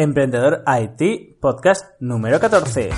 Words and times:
Emprendedor 0.00 0.62
IT, 0.64 1.40
podcast 1.40 1.84
número 1.98 2.38
14. 2.38 2.90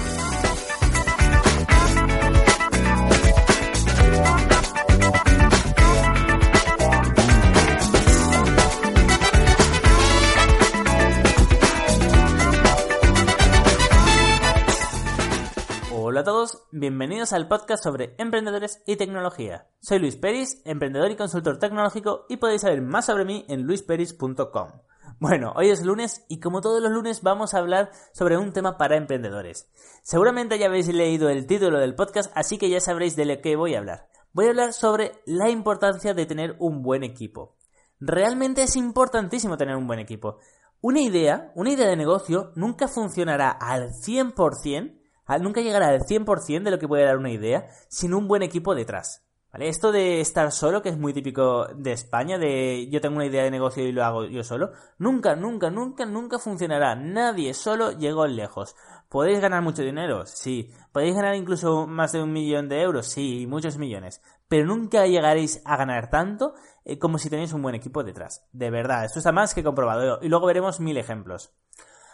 Hola 15.95 16.21
a 16.21 16.25
todos, 16.25 16.65
bienvenidos 16.71 17.33
al 17.33 17.49
podcast 17.49 17.83
sobre 17.83 18.15
emprendedores 18.19 18.83
y 18.87 18.97
tecnología. 18.97 19.69
Soy 19.81 20.01
Luis 20.01 20.17
Peris, 20.17 20.61
emprendedor 20.67 21.11
y 21.11 21.17
consultor 21.17 21.59
tecnológico 21.59 22.27
y 22.29 22.37
podéis 22.37 22.61
saber 22.61 22.83
más 22.83 23.07
sobre 23.07 23.25
mí 23.25 23.47
en 23.49 23.63
luisperis.com. 23.63 24.90
Bueno, 25.21 25.53
hoy 25.55 25.69
es 25.69 25.85
lunes 25.85 26.25
y 26.29 26.41
como 26.41 26.63
todos 26.63 26.81
los 26.81 26.91
lunes 26.91 27.21
vamos 27.21 27.53
a 27.53 27.59
hablar 27.59 27.91
sobre 28.15 28.39
un 28.39 28.55
tema 28.55 28.79
para 28.79 28.97
emprendedores. 28.97 29.69
Seguramente 30.03 30.59
ya 30.59 30.65
habéis 30.65 30.89
leído 30.89 31.29
el 31.29 31.47
título 31.47 31.79
del 31.79 31.95
podcast, 31.95 32.33
así 32.35 32.57
que 32.57 32.71
ya 32.71 32.81
sabréis 32.81 33.17
de 33.17 33.27
lo 33.27 33.39
que 33.43 33.55
voy 33.55 33.75
a 33.75 33.81
hablar. 33.81 34.09
Voy 34.33 34.47
a 34.47 34.49
hablar 34.49 34.73
sobre 34.73 35.13
la 35.27 35.51
importancia 35.51 36.15
de 36.15 36.25
tener 36.25 36.57
un 36.59 36.81
buen 36.81 37.05
equipo. 37.05 37.59
Realmente 38.01 38.63
es 38.63 38.77
importantísimo 38.77 39.59
tener 39.59 39.77
un 39.77 39.87
buen 39.87 39.99
equipo. 39.99 40.39
Una 40.81 41.03
idea, 41.03 41.53
una 41.55 41.71
idea 41.71 41.87
de 41.87 41.97
negocio 41.97 42.53
nunca 42.55 42.89
funcionará 42.89 43.51
al 43.51 43.91
100%, 43.91 45.03
nunca 45.43 45.61
llegará 45.61 45.89
al 45.89 46.01
100% 46.01 46.63
de 46.63 46.71
lo 46.71 46.79
que 46.79 46.89
puede 46.89 47.05
dar 47.05 47.19
una 47.19 47.31
idea 47.31 47.67
sin 47.91 48.15
un 48.15 48.27
buen 48.27 48.43
equipo 48.43 48.75
detrás. 48.75 49.23
¿Vale? 49.53 49.69
Esto 49.69 49.91
de 49.91 50.21
estar 50.21 50.53
solo, 50.53 50.81
que 50.81 50.91
es 50.91 50.99
muy 50.99 51.13
típico 51.13 51.67
de 51.75 51.93
España, 51.93 52.39
de 52.39 52.89
yo 52.89 53.01
tengo 53.01 53.17
una 53.17 53.27
idea 53.27 53.43
de 53.43 53.51
negocio 53.51 53.85
y 53.85 53.91
lo 53.91 54.05
hago 54.05 54.25
yo 54.27 54.45
solo, 54.45 54.71
nunca, 54.99 55.35
nunca, 55.35 55.71
nunca, 55.71 56.07
nunca 56.07 56.39
funcionará. 56.39 56.95
Nadie 56.95 57.53
solo 57.53 57.91
llegó 57.91 58.27
lejos. 58.29 58.77
¿Podéis 59.09 59.41
ganar 59.41 59.63
mucho 59.63 59.83
dinero? 59.83 60.25
Sí. 60.25 60.71
¿Podéis 60.93 61.17
ganar 61.17 61.35
incluso 61.35 61.89
más 61.89 62.13
de 62.13 62.23
un 62.23 62.33
millón 62.33 62.69
de 62.69 62.81
euros? 62.81 63.09
Sí, 63.09 63.45
muchos 63.49 63.77
millones. 63.77 64.23
Pero 64.47 64.67
nunca 64.67 65.05
llegaréis 65.07 65.63
a 65.65 65.77
ganar 65.77 66.11
tanto 66.11 66.55
eh, 66.85 66.99
como 66.99 67.19
si 67.19 67.29
tenéis 67.29 67.53
un 67.53 67.63
buen 67.63 67.75
equipo 67.75 68.05
detrás. 68.05 68.47
De 68.53 68.71
verdad, 68.71 69.05
esto 69.05 69.19
está 69.19 69.33
más 69.33 69.53
que 69.53 69.65
comprobado. 69.65 70.21
Y 70.23 70.29
luego 70.29 70.47
veremos 70.47 70.79
mil 70.79 70.97
ejemplos. 70.97 71.53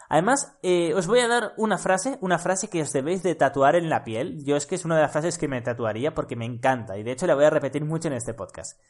Además, 0.09 0.57
eh, 0.63 0.95
os 0.95 1.07
voy 1.07 1.21
a 1.21 1.29
dar 1.29 1.53
una 1.57 1.79
frase, 1.79 2.19
una 2.21 2.39
frase 2.39 2.69
que 2.69 2.83
os 2.83 2.93
debéis 2.93 3.23
de 3.23 3.35
tatuar 3.35 3.77
en 3.77 3.91
la 3.91 4.05
piel. 4.05 4.45
Yo 4.45 4.57
es 4.57 4.67
que 4.67 4.75
es 4.75 4.85
una 4.85 4.97
de 4.97 5.03
las 5.03 5.13
frases 5.13 5.39
que 5.39 5.49
me 5.49 5.61
tatuaría 5.63 6.15
porque 6.15 6.37
me 6.37 6.45
encanta 6.45 6.97
y 6.97 7.03
de 7.03 7.13
hecho 7.13 7.27
la 7.27 7.35
voy 7.35 7.45
a 7.45 7.51
repetir 7.51 7.85
mucho 7.85 8.09
en 8.09 8.15
este 8.15 8.35
podcast. 8.35 8.81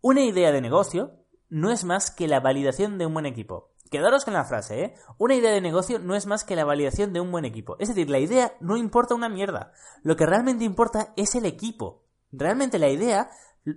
Una 0.00 0.22
idea 0.22 0.52
de 0.52 0.60
negocio 0.60 1.12
no 1.48 1.70
es 1.70 1.84
más 1.84 2.10
que 2.10 2.28
la 2.28 2.40
validación 2.40 2.98
de 2.98 3.06
un 3.06 3.14
buen 3.14 3.26
equipo. 3.26 3.70
Quedaros 3.90 4.24
con 4.24 4.34
la 4.34 4.44
frase, 4.44 4.84
¿eh? 4.84 4.94
Una 5.18 5.34
idea 5.34 5.50
de 5.50 5.60
negocio 5.60 5.98
no 5.98 6.14
es 6.14 6.26
más 6.26 6.44
que 6.44 6.54
la 6.54 6.64
validación 6.64 7.12
de 7.12 7.20
un 7.20 7.32
buen 7.32 7.44
equipo. 7.44 7.76
Es 7.80 7.88
decir, 7.88 8.08
la 8.08 8.20
idea 8.20 8.54
no 8.60 8.76
importa 8.76 9.16
una 9.16 9.28
mierda. 9.28 9.72
Lo 10.04 10.16
que 10.16 10.26
realmente 10.26 10.64
importa 10.64 11.12
es 11.16 11.34
el 11.34 11.44
equipo. 11.44 12.04
Realmente 12.30 12.78
la 12.78 12.88
idea 12.88 13.30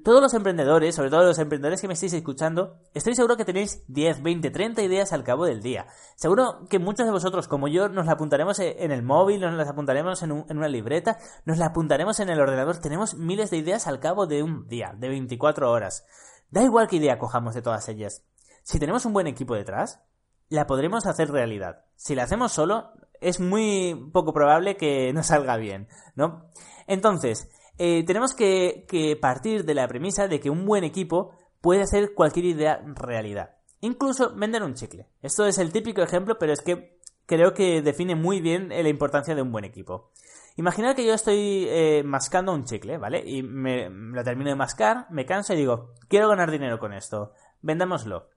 todos 0.03 0.21
los 0.21 0.33
emprendedores, 0.33 0.95
sobre 0.95 1.09
todo 1.09 1.23
los 1.23 1.39
emprendedores 1.39 1.81
que 1.81 1.87
me 1.87 1.93
estáis 1.93 2.13
escuchando, 2.13 2.77
estoy 2.93 3.15
seguro 3.15 3.35
que 3.35 3.43
tenéis 3.43 3.83
10, 3.87 4.23
20, 4.23 4.49
30 4.49 4.81
ideas 4.81 5.11
al 5.11 5.23
cabo 5.23 5.45
del 5.45 5.61
día. 5.61 5.87
Seguro 6.15 6.65
que 6.69 6.79
muchos 6.79 7.05
de 7.05 7.11
vosotros, 7.11 7.49
como 7.49 7.67
yo, 7.67 7.89
nos 7.89 8.05
la 8.05 8.13
apuntaremos 8.13 8.59
en 8.59 8.91
el 8.91 9.03
móvil, 9.03 9.41
nos 9.41 9.55
las 9.55 9.67
apuntaremos 9.67 10.23
en, 10.23 10.31
una 10.31 10.69
libreta, 10.69 11.17
nos 11.45 11.57
la 11.57 11.67
apuntaremos 11.67 12.21
en 12.21 12.29
el 12.29 12.39
ordenador. 12.39 12.77
Tenemos 12.77 13.15
miles 13.15 13.49
de 13.49 13.57
ideas 13.57 13.85
al 13.87 13.99
cabo 13.99 14.25
de 14.25 14.41
un 14.41 14.67
día, 14.67 14.93
de 14.97 15.09
24 15.09 15.69
horas. 15.69 16.05
Da 16.49 16.63
igual 16.63 16.87
qué 16.87 16.95
idea 16.95 17.19
cojamos 17.19 17.53
de 17.53 17.61
todas 17.61 17.89
ellas. 17.89 18.23
Si 18.63 18.79
tenemos 18.79 19.05
un 19.05 19.11
buen 19.11 19.27
equipo 19.27 19.53
detrás, 19.53 20.01
la 20.47 20.65
podremos 20.65 21.05
hacer 21.05 21.29
realidad. 21.29 21.83
Si 21.95 22.15
la 22.15 22.23
hacemos 22.23 22.53
solo, 22.53 22.93
es 23.19 23.41
muy 23.41 24.09
poco 24.13 24.33
probable 24.33 24.77
que 24.77 25.11
nos 25.11 25.27
salga 25.27 25.57
bien, 25.57 25.89
¿no? 26.15 26.45
Entonces, 26.87 27.49
eh, 27.77 28.03
tenemos 28.05 28.33
que, 28.33 29.17
partir 29.21 29.65
de 29.65 29.73
la 29.73 29.87
premisa 29.87 30.27
de 30.27 30.39
que 30.39 30.49
un 30.49 30.65
buen 30.65 30.83
equipo 30.83 31.31
puede 31.61 31.81
hacer 31.81 32.13
cualquier 32.13 32.45
idea 32.45 32.83
realidad. 32.85 33.57
Incluso 33.81 34.33
vender 34.35 34.63
un 34.63 34.75
chicle. 34.75 35.07
Esto 35.21 35.45
es 35.45 35.57
el 35.57 35.71
típico 35.71 36.01
ejemplo, 36.01 36.37
pero 36.39 36.53
es 36.53 36.61
que 36.61 36.99
creo 37.25 37.53
que 37.53 37.81
define 37.81 38.15
muy 38.15 38.41
bien 38.41 38.69
la 38.69 38.89
importancia 38.89 39.35
de 39.35 39.41
un 39.41 39.51
buen 39.51 39.65
equipo. 39.65 40.11
Imaginad 40.55 40.95
que 40.95 41.05
yo 41.05 41.13
estoy 41.13 41.65
eh, 41.67 42.03
mascando 42.05 42.53
un 42.53 42.65
chicle, 42.65 42.97
¿vale? 42.97 43.23
Y 43.25 43.41
me, 43.41 43.89
lo 43.89 44.23
termino 44.23 44.51
de 44.51 44.55
mascar, 44.55 45.07
me 45.09 45.25
canso 45.25 45.53
y 45.53 45.57
digo, 45.57 45.93
quiero 46.07 46.29
ganar 46.29 46.51
dinero 46.51 46.77
con 46.77 46.93
esto, 46.93 47.33
vendámoslo. 47.61 48.29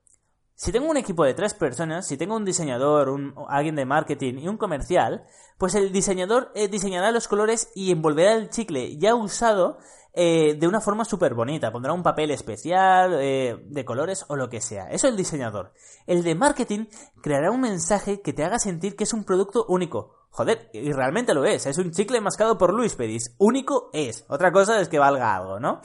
Si 0.59 0.73
tengo 0.73 0.89
un 0.89 0.97
equipo 0.97 1.23
de 1.23 1.35
tres 1.35 1.53
personas, 1.53 2.09
si 2.09 2.17
tengo 2.17 2.35
un 2.35 2.47
diseñador, 2.47 3.11
un, 3.11 3.35
alguien 3.47 3.77
de 3.77 3.85
marketing 3.85 4.39
y 4.39 4.49
un 4.49 4.57
comercial, 4.57 5.27
pues 5.59 5.75
el 5.75 5.93
diseñador 5.93 6.51
eh, 6.55 6.69
diseñará 6.69 7.11
los 7.11 7.29
colores 7.29 7.71
y 7.75 7.93
envolverá 7.93 8.33
el 8.33 8.49
chicle 8.49 8.97
ya 8.97 9.15
usado 9.15 9.77
eh, 10.15 10.57
de 10.59 10.67
una 10.67 10.81
forma 10.81 11.05
súper 11.05 11.35
bonita. 11.35 11.71
Pondrá 11.71 11.93
un 11.93 12.03
papel 12.03 12.31
especial 12.31 13.19
eh, 13.21 13.59
de 13.67 13.85
colores 13.85 14.25
o 14.29 14.37
lo 14.37 14.49
que 14.49 14.63
sea. 14.63 14.89
Eso 14.91 15.09
el 15.09 15.17
diseñador. 15.17 15.75
El 16.07 16.25
de 16.25 16.35
marketing 16.35 16.87
creará 17.21 17.51
un 17.51 17.61
mensaje 17.61 18.23
que 18.23 18.33
te 18.33 18.43
haga 18.43 18.59
sentir 18.59 18.97
que 18.97 19.05
es 19.05 19.13
un 19.13 19.25
producto 19.25 19.67
único. 19.69 20.15
Joder, 20.31 20.71
y 20.73 20.91
realmente 20.91 21.35
lo 21.35 21.45
es. 21.45 21.67
Es 21.67 21.77
un 21.77 21.91
chicle 21.91 22.23
mascado 22.23 22.57
por 22.57 22.73
Luis 22.73 22.95
Pedis. 22.95 23.35
Único 23.37 23.91
es. 23.93 24.25
Otra 24.29 24.53
cosa 24.53 24.81
es 24.81 24.89
que 24.89 24.99
valga 24.99 25.37
algo, 25.37 25.61
¿no? 25.61 25.83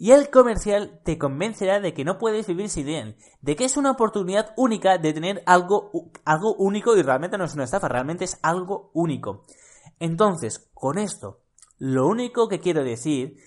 Y 0.00 0.12
el 0.12 0.30
comercial 0.30 1.00
te 1.04 1.18
convencerá 1.18 1.80
de 1.80 1.92
que 1.92 2.04
no 2.04 2.18
puedes 2.18 2.46
vivir 2.46 2.68
sin 2.70 2.88
él, 2.88 3.16
de 3.42 3.56
que 3.56 3.64
es 3.64 3.76
una 3.76 3.90
oportunidad 3.90 4.54
única 4.56 4.96
de 4.96 5.12
tener 5.12 5.42
algo, 5.44 5.90
algo 6.24 6.54
único 6.54 6.96
y 6.96 7.02
realmente 7.02 7.36
no 7.36 7.44
es 7.44 7.54
una 7.54 7.64
estafa, 7.64 7.88
realmente 7.88 8.24
es 8.24 8.38
algo 8.42 8.92
único. 8.94 9.44
Entonces, 9.98 10.70
con 10.72 10.98
esto, 10.98 11.40
lo 11.78 12.06
único 12.06 12.48
que 12.48 12.60
quiero 12.60 12.84
decir 12.84 13.38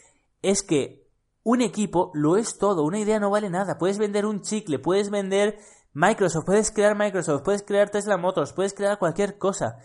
es 0.42 0.62
que 0.62 1.08
un 1.44 1.62
equipo 1.62 2.12
lo 2.14 2.36
es 2.36 2.58
todo, 2.58 2.84
una 2.84 3.00
idea 3.00 3.20
no 3.20 3.30
vale 3.30 3.50
nada, 3.50 3.78
puedes 3.78 3.98
vender 3.98 4.26
un 4.26 4.42
chicle, 4.42 4.78
puedes 4.78 5.10
vender 5.10 5.58
Microsoft, 5.94 6.46
puedes 6.46 6.72
crear 6.72 6.98
Microsoft, 6.98 7.44
puedes 7.44 7.64
crear 7.64 7.90
Tesla 7.90 8.18
Motors, 8.18 8.52
puedes 8.52 8.74
crear 8.74 9.00
cualquier 9.00 9.38
cosa, 9.38 9.78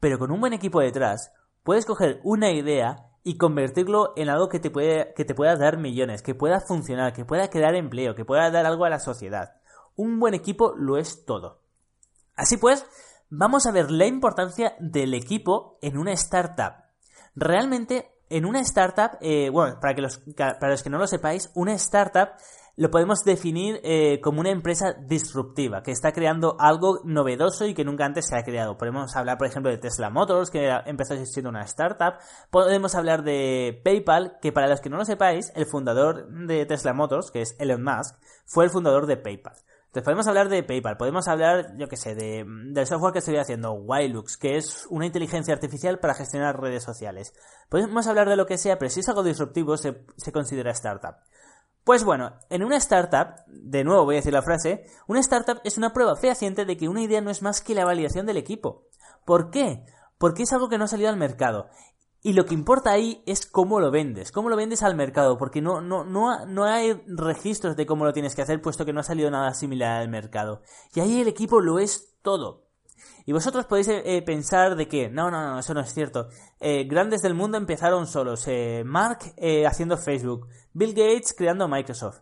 pero 0.00 0.18
con 0.18 0.32
un 0.32 0.40
buen 0.40 0.52
equipo 0.52 0.80
detrás, 0.80 1.32
puedes 1.62 1.86
coger 1.86 2.20
una 2.24 2.50
idea 2.50 3.07
y 3.28 3.36
convertirlo 3.36 4.14
en 4.16 4.30
algo 4.30 4.48
que 4.48 4.58
te, 4.58 4.70
puede, 4.70 5.12
que 5.14 5.26
te 5.26 5.34
pueda 5.34 5.54
dar 5.54 5.76
millones, 5.76 6.22
que 6.22 6.34
pueda 6.34 6.60
funcionar, 6.60 7.12
que 7.12 7.26
pueda 7.26 7.50
crear 7.50 7.74
empleo, 7.74 8.14
que 8.14 8.24
pueda 8.24 8.50
dar 8.50 8.64
algo 8.64 8.86
a 8.86 8.88
la 8.88 9.00
sociedad. 9.00 9.60
Un 9.96 10.18
buen 10.18 10.32
equipo 10.32 10.72
lo 10.74 10.96
es 10.96 11.26
todo. 11.26 11.60
Así 12.36 12.56
pues, 12.56 12.86
vamos 13.28 13.66
a 13.66 13.70
ver 13.70 13.90
la 13.90 14.06
importancia 14.06 14.76
del 14.80 15.12
equipo 15.12 15.78
en 15.82 15.98
una 15.98 16.12
startup. 16.12 16.72
Realmente, 17.34 18.14
en 18.30 18.46
una 18.46 18.60
startup, 18.60 19.18
eh, 19.20 19.50
bueno, 19.50 19.78
para, 19.78 19.94
que 19.94 20.00
los, 20.00 20.22
para 20.34 20.70
los 20.70 20.82
que 20.82 20.88
no 20.88 20.96
lo 20.96 21.06
sepáis, 21.06 21.50
una 21.54 21.74
startup 21.74 22.30
lo 22.78 22.92
podemos 22.92 23.24
definir 23.24 23.80
eh, 23.82 24.20
como 24.20 24.38
una 24.38 24.52
empresa 24.52 24.92
disruptiva, 24.92 25.82
que 25.82 25.90
está 25.90 26.12
creando 26.12 26.54
algo 26.60 27.00
novedoso 27.02 27.66
y 27.66 27.74
que 27.74 27.84
nunca 27.84 28.04
antes 28.04 28.28
se 28.28 28.36
ha 28.36 28.44
creado. 28.44 28.78
Podemos 28.78 29.16
hablar, 29.16 29.36
por 29.36 29.48
ejemplo, 29.48 29.68
de 29.68 29.78
Tesla 29.78 30.10
Motors, 30.10 30.48
que 30.48 30.70
empezó 30.86 31.16
siendo 31.26 31.50
una 31.50 31.64
startup. 31.64 32.20
Podemos 32.50 32.94
hablar 32.94 33.24
de 33.24 33.80
PayPal, 33.84 34.38
que 34.40 34.52
para 34.52 34.68
los 34.68 34.80
que 34.80 34.90
no 34.90 34.96
lo 34.96 35.04
sepáis, 35.04 35.50
el 35.56 35.66
fundador 35.66 36.28
de 36.28 36.66
Tesla 36.66 36.92
Motors, 36.92 37.32
que 37.32 37.42
es 37.42 37.56
Elon 37.58 37.82
Musk, 37.82 38.14
fue 38.46 38.64
el 38.64 38.70
fundador 38.70 39.06
de 39.06 39.16
PayPal. 39.16 39.56
Entonces 39.86 40.04
podemos 40.04 40.28
hablar 40.28 40.48
de 40.48 40.62
PayPal, 40.62 40.96
podemos 40.98 41.26
hablar, 41.26 41.76
yo 41.78 41.88
qué 41.88 41.96
sé, 41.96 42.14
de, 42.14 42.44
del 42.46 42.86
software 42.86 43.12
que 43.12 43.18
estoy 43.18 43.38
haciendo, 43.38 43.72
Wilux, 43.72 44.36
que 44.36 44.56
es 44.56 44.86
una 44.88 45.06
inteligencia 45.06 45.52
artificial 45.52 45.98
para 45.98 46.14
gestionar 46.14 46.60
redes 46.60 46.84
sociales. 46.84 47.34
Podemos 47.68 48.06
hablar 48.06 48.28
de 48.28 48.36
lo 48.36 48.46
que 48.46 48.56
sea, 48.56 48.78
pero 48.78 48.90
si 48.90 49.00
es 49.00 49.08
algo 49.08 49.24
disruptivo 49.24 49.76
se, 49.76 50.04
se 50.16 50.30
considera 50.30 50.70
startup. 50.70 51.16
Pues 51.88 52.04
bueno, 52.04 52.34
en 52.50 52.62
una 52.62 52.76
startup, 52.76 53.46
de 53.46 53.82
nuevo 53.82 54.04
voy 54.04 54.16
a 54.16 54.18
decir 54.18 54.34
la 54.34 54.42
frase, 54.42 54.84
una 55.06 55.20
startup 55.20 55.62
es 55.64 55.78
una 55.78 55.94
prueba 55.94 56.16
fehaciente 56.16 56.66
de 56.66 56.76
que 56.76 56.86
una 56.86 57.00
idea 57.00 57.22
no 57.22 57.30
es 57.30 57.40
más 57.40 57.62
que 57.62 57.74
la 57.74 57.86
validación 57.86 58.26
del 58.26 58.36
equipo. 58.36 58.84
¿Por 59.24 59.48
qué? 59.48 59.86
Porque 60.18 60.42
es 60.42 60.52
algo 60.52 60.68
que 60.68 60.76
no 60.76 60.84
ha 60.84 60.88
salido 60.88 61.08
al 61.08 61.16
mercado. 61.16 61.70
Y 62.20 62.34
lo 62.34 62.44
que 62.44 62.52
importa 62.52 62.90
ahí 62.90 63.22
es 63.24 63.46
cómo 63.46 63.80
lo 63.80 63.90
vendes, 63.90 64.32
cómo 64.32 64.50
lo 64.50 64.56
vendes 64.56 64.82
al 64.82 64.96
mercado, 64.96 65.38
porque 65.38 65.62
no, 65.62 65.80
no, 65.80 66.04
no, 66.04 66.44
no 66.44 66.64
hay 66.64 66.92
registros 67.06 67.74
de 67.74 67.86
cómo 67.86 68.04
lo 68.04 68.12
tienes 68.12 68.34
que 68.34 68.42
hacer, 68.42 68.60
puesto 68.60 68.84
que 68.84 68.92
no 68.92 69.00
ha 69.00 69.04
salido 69.04 69.30
nada 69.30 69.54
similar 69.54 70.02
al 70.02 70.10
mercado. 70.10 70.60
Y 70.94 71.00
ahí 71.00 71.22
el 71.22 71.28
equipo 71.28 71.58
lo 71.62 71.78
es 71.78 72.18
todo. 72.20 72.68
Y 73.28 73.32
vosotros 73.32 73.66
podéis 73.66 73.88
eh, 73.88 74.22
pensar 74.24 74.74
de 74.74 74.88
que, 74.88 75.10
no, 75.10 75.30
no, 75.30 75.52
no, 75.52 75.58
eso 75.58 75.74
no 75.74 75.80
es 75.80 75.92
cierto. 75.92 76.28
Eh, 76.60 76.84
grandes 76.84 77.20
del 77.20 77.34
mundo 77.34 77.58
empezaron 77.58 78.06
solos. 78.06 78.44
Eh, 78.46 78.82
Mark 78.86 79.34
haciendo 79.66 79.98
Facebook, 79.98 80.48
Bill 80.78 80.94
Gates 80.94 81.34
creando 81.36 81.66
Microsoft. 81.66 82.20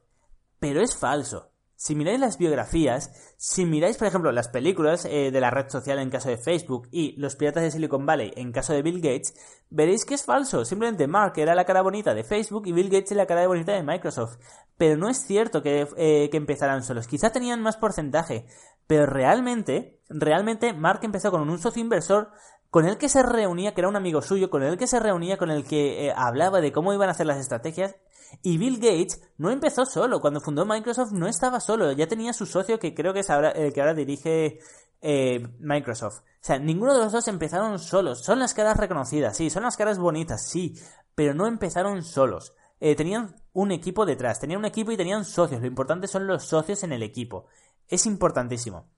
Pero 0.58 0.80
es 0.80 0.96
falso. 0.96 1.50
Si 1.74 1.94
miráis 1.94 2.18
las 2.18 2.38
biografías, 2.38 3.34
si 3.36 3.66
miráis, 3.66 3.98
por 3.98 4.08
ejemplo, 4.08 4.32
las 4.32 4.48
películas 4.48 5.02
de 5.02 5.30
la 5.38 5.50
red 5.50 5.68
social 5.68 5.98
en 5.98 6.08
caso 6.08 6.30
de 6.30 6.38
Facebook 6.38 6.88
y 6.90 7.12
Los 7.20 7.36
Piratas 7.36 7.64
de 7.64 7.70
Silicon 7.70 8.06
Valley 8.06 8.32
en 8.34 8.52
caso 8.52 8.72
de 8.72 8.80
Bill 8.80 9.02
Gates, 9.02 9.34
veréis 9.68 10.06
que 10.06 10.14
es 10.14 10.24
falso. 10.24 10.64
Simplemente 10.64 11.06
Mark 11.06 11.34
era 11.36 11.54
la 11.54 11.66
cara 11.66 11.82
bonita 11.82 12.14
de 12.14 12.24
Facebook 12.24 12.66
y 12.66 12.72
Bill 12.72 12.88
Gates 12.88 13.12
era 13.12 13.24
la 13.24 13.26
cara 13.26 13.46
bonita 13.46 13.72
de 13.72 13.82
Microsoft. 13.82 14.38
Pero 14.78 14.96
no 14.96 15.10
es 15.10 15.18
cierto 15.18 15.62
que, 15.62 15.86
que 16.30 16.36
empezaran 16.38 16.82
solos. 16.82 17.06
Quizá 17.06 17.28
tenían 17.28 17.60
más 17.60 17.76
porcentaje, 17.76 18.46
pero 18.86 19.04
realmente, 19.04 20.00
realmente 20.08 20.72
Mark 20.72 21.00
empezó 21.02 21.30
con 21.30 21.46
un 21.46 21.58
socio 21.58 21.82
inversor 21.82 22.30
con 22.70 22.86
el 22.86 22.96
que 22.96 23.08
se 23.08 23.22
reunía, 23.22 23.74
que 23.74 23.82
era 23.82 23.88
un 23.88 23.96
amigo 23.96 24.22
suyo, 24.22 24.48
con 24.48 24.62
el 24.62 24.78
que 24.78 24.86
se 24.86 24.98
reunía, 24.98 25.36
con 25.36 25.50
el 25.50 25.64
que 25.64 26.06
eh, 26.06 26.14
hablaba 26.16 26.62
de 26.62 26.72
cómo 26.72 26.94
iban 26.94 27.08
a 27.08 27.12
hacer 27.12 27.26
las 27.26 27.38
estrategias. 27.38 27.96
Y 28.42 28.58
Bill 28.58 28.76
Gates 28.76 29.20
no 29.38 29.50
empezó 29.50 29.84
solo. 29.84 30.20
Cuando 30.20 30.40
fundó 30.40 30.64
Microsoft 30.64 31.12
no 31.12 31.26
estaba 31.26 31.60
solo. 31.60 31.92
Ya 31.92 32.06
tenía 32.06 32.32
su 32.32 32.46
socio 32.46 32.78
que 32.78 32.94
creo 32.94 33.12
que 33.12 33.20
es 33.20 33.30
ahora, 33.30 33.50
el 33.50 33.72
que 33.72 33.80
ahora 33.80 33.94
dirige 33.94 34.58
eh, 35.00 35.46
Microsoft. 35.58 36.20
O 36.20 36.22
sea, 36.40 36.58
ninguno 36.58 36.94
de 36.94 37.00
los 37.00 37.12
dos 37.12 37.28
empezaron 37.28 37.78
solos. 37.78 38.22
Son 38.22 38.38
las 38.38 38.54
caras 38.54 38.76
reconocidas, 38.76 39.36
sí. 39.36 39.50
Son 39.50 39.62
las 39.62 39.76
caras 39.76 39.98
bonitas, 39.98 40.46
sí. 40.46 40.74
Pero 41.14 41.34
no 41.34 41.46
empezaron 41.46 42.02
solos. 42.02 42.54
Eh, 42.78 42.94
tenían 42.94 43.34
un 43.52 43.72
equipo 43.72 44.06
detrás. 44.06 44.40
Tenían 44.40 44.60
un 44.60 44.66
equipo 44.66 44.92
y 44.92 44.96
tenían 44.96 45.24
socios. 45.24 45.60
Lo 45.60 45.66
importante 45.66 46.06
son 46.06 46.26
los 46.26 46.44
socios 46.44 46.82
en 46.84 46.92
el 46.92 47.02
equipo. 47.02 47.46
Es 47.88 48.06
importantísimo. 48.06 48.88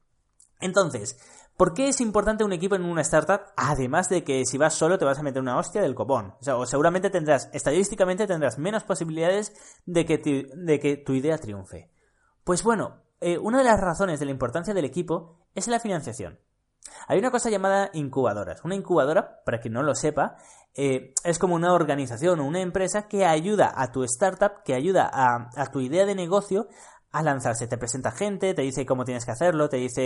Entonces, 0.60 1.18
¿por 1.58 1.74
qué 1.74 1.88
es 1.88 2.00
importante 2.00 2.44
un 2.44 2.52
equipo 2.52 2.76
en 2.76 2.84
una 2.84 3.02
startup? 3.02 3.40
Además 3.56 4.08
de 4.08 4.24
que 4.24 4.46
si 4.46 4.56
vas 4.56 4.74
solo 4.74 4.96
te 4.96 5.04
vas 5.04 5.18
a 5.18 5.22
meter 5.22 5.42
una 5.42 5.58
hostia 5.58 5.82
del 5.82 5.94
copón. 5.94 6.34
O, 6.40 6.42
sea, 6.42 6.54
seguramente 6.64 7.10
tendrás, 7.10 7.50
estadísticamente 7.52 8.26
tendrás 8.26 8.58
menos 8.58 8.84
posibilidades 8.84 9.52
de 9.84 10.06
que, 10.06 10.46
de 10.54 10.80
que 10.80 10.96
tu 10.96 11.12
idea 11.12 11.36
triunfe. 11.36 11.90
Pues 12.44 12.62
bueno, 12.62 13.02
eh, 13.20 13.36
una 13.36 13.58
de 13.58 13.64
las 13.64 13.80
razones 13.80 14.20
de 14.20 14.26
la 14.26 14.30
importancia 14.30 14.72
del 14.72 14.84
equipo 14.84 15.36
es 15.54 15.66
la 15.66 15.80
financiación. 15.80 16.38
Hay 17.08 17.18
una 17.18 17.30
cosa 17.30 17.50
llamada 17.50 17.90
incubadoras. 17.92 18.64
Una 18.64 18.76
incubadora, 18.76 19.42
para 19.44 19.58
quien 19.58 19.74
no 19.74 19.82
lo 19.82 19.94
sepa, 19.94 20.36
eh, 20.74 21.12
es 21.24 21.38
como 21.38 21.56
una 21.56 21.74
organización 21.74 22.38
o 22.38 22.46
una 22.46 22.60
empresa 22.60 23.08
que 23.08 23.26
ayuda 23.26 23.72
a 23.74 23.90
tu 23.90 24.04
startup, 24.04 24.62
que 24.64 24.74
ayuda 24.74 25.10
a, 25.12 25.50
a 25.56 25.66
tu 25.66 25.80
idea 25.80 26.06
de 26.06 26.14
negocio 26.14 26.68
a 27.10 27.22
lanzarse. 27.22 27.66
Te 27.66 27.78
presenta 27.78 28.12
gente, 28.12 28.54
te 28.54 28.62
dice 28.62 28.86
cómo 28.86 29.04
tienes 29.04 29.24
que 29.24 29.32
hacerlo, 29.32 29.68
te 29.68 29.78
dice 29.78 30.02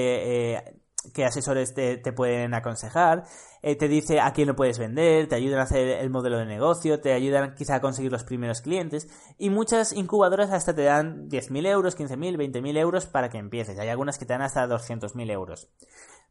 eh, 0.55 0.81
qué 1.15 1.25
asesores 1.25 1.75
te, 1.75 1.99
pueden 2.13 2.55
aconsejar, 2.55 3.25
eh, 3.63 3.77
te 3.77 3.89
dice 3.89 4.21
a 4.21 4.33
quién 4.33 4.49
lo 4.49 4.57
puedes 4.57 4.79
vender, 4.79 5.29
te 5.29 5.35
ayudan 5.35 5.61
a 5.61 5.65
hacer 5.65 5.89
el 5.89 6.11
modelo 6.11 6.39
de 6.39 6.47
negocio, 6.47 7.01
te 7.01 7.13
ayudan 7.13 7.55
quizá 7.55 7.77
a 7.77 7.81
conseguir 7.81 8.13
los 8.13 8.25
primeros 8.25 8.61
clientes 8.61 9.09
y 9.39 9.51
muchas 9.51 9.93
incubadoras 9.93 10.51
hasta 10.51 10.75
te 10.75 10.83
dan 10.83 11.29
10.000 11.29 11.67
euros, 11.67 11.99
15.000, 11.99 12.37
20.000 12.37 12.79
euros 12.79 13.07
para 13.07 13.29
que 13.29 13.39
empieces. 13.39 13.79
Hay 13.79 13.89
algunas 13.89 14.19
que 14.19 14.27
te 14.27 14.33
dan 14.33 14.43
hasta 14.43 14.67
200.000 14.67 15.31
euros. 15.31 15.69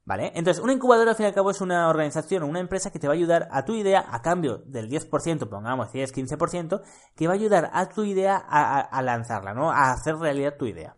¿Vale? 0.03 0.31
Entonces, 0.33 0.63
una 0.63 0.73
incubadora 0.73 1.11
al 1.11 1.15
fin 1.15 1.25
y 1.25 1.27
al 1.27 1.35
cabo 1.35 1.51
es 1.51 1.61
una 1.61 1.87
organización 1.87 2.41
o 2.41 2.47
una 2.47 2.59
empresa 2.59 2.89
que 2.89 2.97
te 2.97 3.07
va 3.07 3.13
a 3.13 3.15
ayudar 3.15 3.47
a 3.51 3.65
tu 3.65 3.75
idea 3.75 4.03
a 4.09 4.21
cambio 4.23 4.63
del 4.65 4.89
10%, 4.89 5.47
pongamos 5.47 5.93
10-15%, 5.93 6.81
que 7.15 7.27
va 7.27 7.33
a 7.33 7.35
ayudar 7.35 7.69
a 7.71 7.87
tu 7.87 8.03
idea 8.03 8.35
a, 8.35 9.01
lanzarla, 9.03 9.53
¿no? 9.53 9.69
A 9.69 9.91
hacer 9.91 10.15
realidad 10.15 10.55
tu 10.57 10.65
idea. 10.65 10.97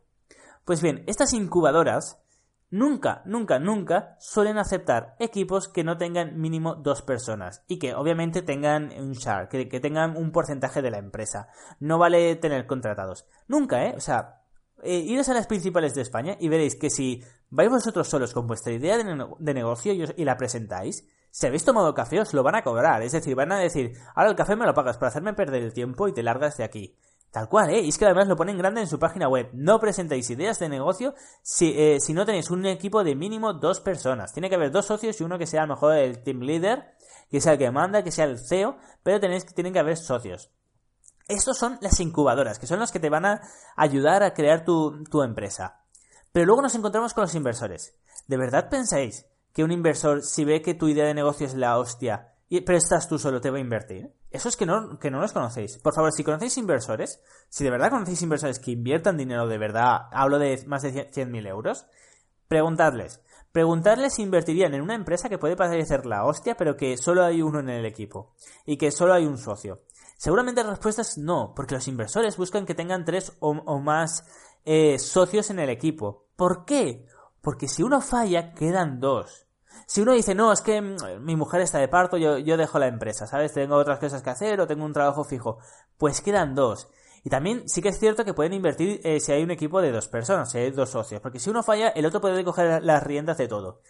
Pues 0.63 0.81
bien, 0.81 1.03
estas 1.07 1.33
incubadoras 1.33 2.22
nunca, 2.73 3.21
nunca, 3.25 3.59
nunca 3.59 4.15
suelen 4.19 4.57
aceptar 4.57 5.15
equipos 5.19 5.67
que 5.67 5.83
no 5.83 5.97
tengan 5.97 6.41
mínimo 6.41 6.73
dos 6.73 7.03
personas 7.03 7.63
y 7.67 7.77
que 7.77 7.93
obviamente 7.93 8.41
tengan 8.41 8.91
un 8.99 9.13
share, 9.13 9.47
que, 9.47 9.79
tengan 9.79 10.17
un 10.17 10.31
porcentaje 10.31 10.81
de 10.81 10.89
la 10.89 10.97
empresa. 10.97 11.49
No 11.79 11.99
vale 11.99 12.35
tener 12.35 12.65
contratados. 12.65 13.27
Nunca, 13.47 13.85
¿eh? 13.85 13.93
O 13.95 13.99
sea, 13.99 14.41
eh, 14.81 14.97
iros 14.97 15.29
a 15.29 15.35
las 15.35 15.45
principales 15.45 15.93
de 15.93 16.01
España 16.01 16.35
y 16.39 16.49
veréis 16.49 16.75
que 16.75 16.89
si 16.89 17.23
vais 17.51 17.69
vosotros 17.69 18.07
solos 18.07 18.33
con 18.33 18.47
vuestra 18.47 18.73
idea 18.73 18.97
de, 18.97 19.53
negocio 19.53 19.93
y, 19.93 20.25
la 20.25 20.35
presentáis, 20.35 21.07
si 21.29 21.45
habéis 21.45 21.65
tomado 21.65 21.93
café 21.93 22.21
os 22.21 22.33
lo 22.33 22.41
van 22.41 22.55
a 22.55 22.63
cobrar. 22.63 23.03
Es 23.03 23.11
decir, 23.11 23.35
van 23.35 23.51
a 23.51 23.59
decir, 23.59 23.93
ahora 24.15 24.31
el 24.31 24.35
café 24.35 24.55
me 24.55 24.65
lo 24.65 24.73
pagas 24.73 24.97
para 24.97 25.09
hacerme 25.09 25.35
perder 25.35 25.61
el 25.61 25.73
tiempo 25.73 26.07
y 26.07 26.13
te 26.13 26.23
largas 26.23 26.57
de 26.57 26.63
aquí. 26.63 26.97
Tal 27.33 27.49
cual, 27.49 27.71
¿eh? 27.71 27.81
Y 27.81 27.89
es 27.89 27.97
que 27.97 28.05
además 28.05 28.27
lo 28.27 28.35
ponen 28.35 28.59
grande 28.59 28.81
en 28.81 28.87
su 28.87 28.99
página 28.99 29.27
web. 29.27 29.49
No 29.53 29.79
presentéis 29.79 30.29
ideas 30.29 30.59
de 30.59 30.69
negocio 30.69 31.15
si, 31.41 31.73
eh, 31.75 31.97
si 31.99 32.13
no 32.13 32.27
tenéis 32.27 32.51
un 32.51 32.63
equipo 32.67 33.03
de 33.03 33.15
mínimo 33.15 33.53
dos 33.53 33.81
personas. 33.81 34.33
Tiene 34.33 34.49
que 34.49 34.55
haber 34.55 34.71
dos 34.71 34.85
socios 34.85 35.19
y 35.19 35.23
uno 35.23 35.39
que 35.39 35.47
sea 35.47 35.63
a 35.63 35.65
lo 35.65 35.73
mejor 35.73 35.95
el 35.95 36.21
team 36.21 36.41
leader, 36.41 36.93
que 37.31 37.41
sea 37.41 37.53
el 37.53 37.57
que 37.57 37.71
manda, 37.71 38.03
que 38.03 38.11
sea 38.11 38.25
el 38.25 38.37
CEO, 38.37 38.77
pero 39.01 39.19
tenéis, 39.19 39.47
tienen 39.47 39.73
que 39.73 39.79
haber 39.79 39.97
socios. 39.97 40.51
Estos 41.27 41.57
son 41.57 41.79
las 41.81 41.99
incubadoras, 41.99 42.59
que 42.59 42.67
son 42.67 42.79
los 42.79 42.91
que 42.91 42.99
te 42.99 43.09
van 43.09 43.25
a 43.25 43.41
ayudar 43.75 44.21
a 44.21 44.35
crear 44.35 44.63
tu, 44.63 45.03
empresa. 45.23 45.81
Pero 46.31 46.45
luego 46.45 46.61
nos 46.61 46.75
encontramos 46.75 47.15
con 47.15 47.23
los 47.23 47.33
inversores. 47.33 47.95
¿De 48.27 48.37
verdad 48.37 48.69
pensáis 48.69 49.25
que 49.55 49.63
un 49.63 49.71
inversor, 49.71 50.21
si 50.21 50.45
ve 50.45 50.61
que 50.61 50.75
tu 50.75 50.87
idea 50.87 51.05
de 51.05 51.15
negocio 51.15 51.47
es 51.47 51.55
la 51.55 51.79
hostia, 51.79 52.32
y, 52.49 52.61
pero 52.61 52.77
estás 52.77 53.07
tú 53.07 53.17
solo, 53.17 53.41
te 53.41 53.49
va 53.49 53.57
a 53.57 53.61
invertir? 53.61 54.11
Eso 54.29 54.49
es 54.49 54.57
que 54.57 54.65
no, 54.65 54.99
que 54.99 55.09
no 55.09 55.19
los 55.19 55.33
conocéis. 55.33 55.77
Por 55.77 55.93
favor, 55.93 56.11
si 56.11 56.23
conocéis 56.23 56.57
inversores, 56.57 57.21
si 57.49 57.63
de 57.63 57.71
verdad 57.71 57.89
conocéis 57.89 58.21
inversores 58.21 58.59
que 58.59 58.71
inviertan 58.71 59.17
dinero 59.17 59.47
de 59.47 59.57
verdad, 59.57 60.07
hablo 60.11 60.39
de 60.39 60.63
más 60.67 60.83
de 60.83 61.11
100.000 61.11 61.47
euros, 61.47 61.85
preguntadles. 62.47 63.21
Preguntarles 63.51 64.15
si 64.15 64.23
invertirían 64.23 64.73
en 64.73 64.81
una 64.81 64.95
empresa 64.95 65.29
que 65.29 65.37
puede 65.37 65.55
parecer 65.55 66.07
la 66.07 66.25
hostia, 66.25 66.55
pero 66.57 66.75
que 66.75 66.97
solo 66.97 67.23
hay 67.23 67.41
uno 67.43 67.59
en 67.59 67.69
el 67.69 67.85
equipo. 67.85 68.33
Y 68.65 68.77
que 68.77 68.91
solo 68.91 69.13
hay 69.13 69.25
un 69.25 69.37
socio. 69.37 69.81
Seguramente 70.17 70.63
la 70.63 70.71
respuesta 70.71 71.03
es 71.03 71.17
no, 71.17 71.53
porque 71.55 71.75
los 71.75 71.87
inversores 71.87 72.37
buscan 72.37 72.65
que 72.65 72.75
tengan 72.75 73.05
tres 73.05 73.33
o, 73.39 73.53
más 73.79 74.25
eh, 74.65 74.97
socios 74.97 75.49
en 75.49 75.59
el 75.59 75.69
equipo. 75.69 76.27
¿Por 76.35 76.65
qué? 76.65 77.05
Porque 77.41 77.67
si 77.67 77.83
uno 77.83 78.01
falla, 78.01 78.53
quedan 78.53 78.99
dos. 78.99 79.45
Si 79.85 80.01
uno 80.01 80.13
dice, 80.13 80.35
no, 80.35 80.51
es 80.51 80.61
que 80.61 80.81
mm, 80.81 80.97
mi 81.21 81.35
mujer 81.35 81.61
está 81.61 81.79
de 81.79 81.87
parto, 81.87 82.17
yo, 82.17 82.37
yo 82.37 82.57
dejo 82.57 82.79
la 82.79 82.87
empresa, 82.87 83.27
¿sabes? 83.27 83.53
Tengo 83.53 83.75
otras 83.75 83.99
cosas 83.99 84.21
que 84.21 84.29
hacer 84.29 84.59
o 84.61 84.67
tengo 84.67 84.85
un 84.85 84.93
trabajo 84.93 85.23
fijo. 85.23 85.59
Pues 85.97 86.21
quedan 86.21 86.55
dos. 86.55 86.89
Y 87.23 87.29
también 87.29 87.67
sí 87.69 87.81
que 87.81 87.89
es 87.89 87.99
cierto 87.99 88.25
que 88.25 88.33
pueden 88.33 88.53
invertir 88.53 88.99
eh, 89.03 89.19
si 89.19 89.31
hay 89.31 89.43
un 89.43 89.51
equipo 89.51 89.81
de 89.81 89.91
dos 89.91 90.07
personas, 90.07 90.51
si 90.51 90.57
hay 90.57 90.71
dos 90.71 90.89
socios. 90.89 91.21
Porque 91.21 91.39
si 91.39 91.49
uno 91.49 91.63
falla, 91.63 91.89
el 91.89 92.05
otro 92.05 92.19
puede 92.19 92.43
coger 92.43 92.83
las 92.83 93.03
riendas 93.03 93.37
de 93.37 93.47
todo. 93.47 93.81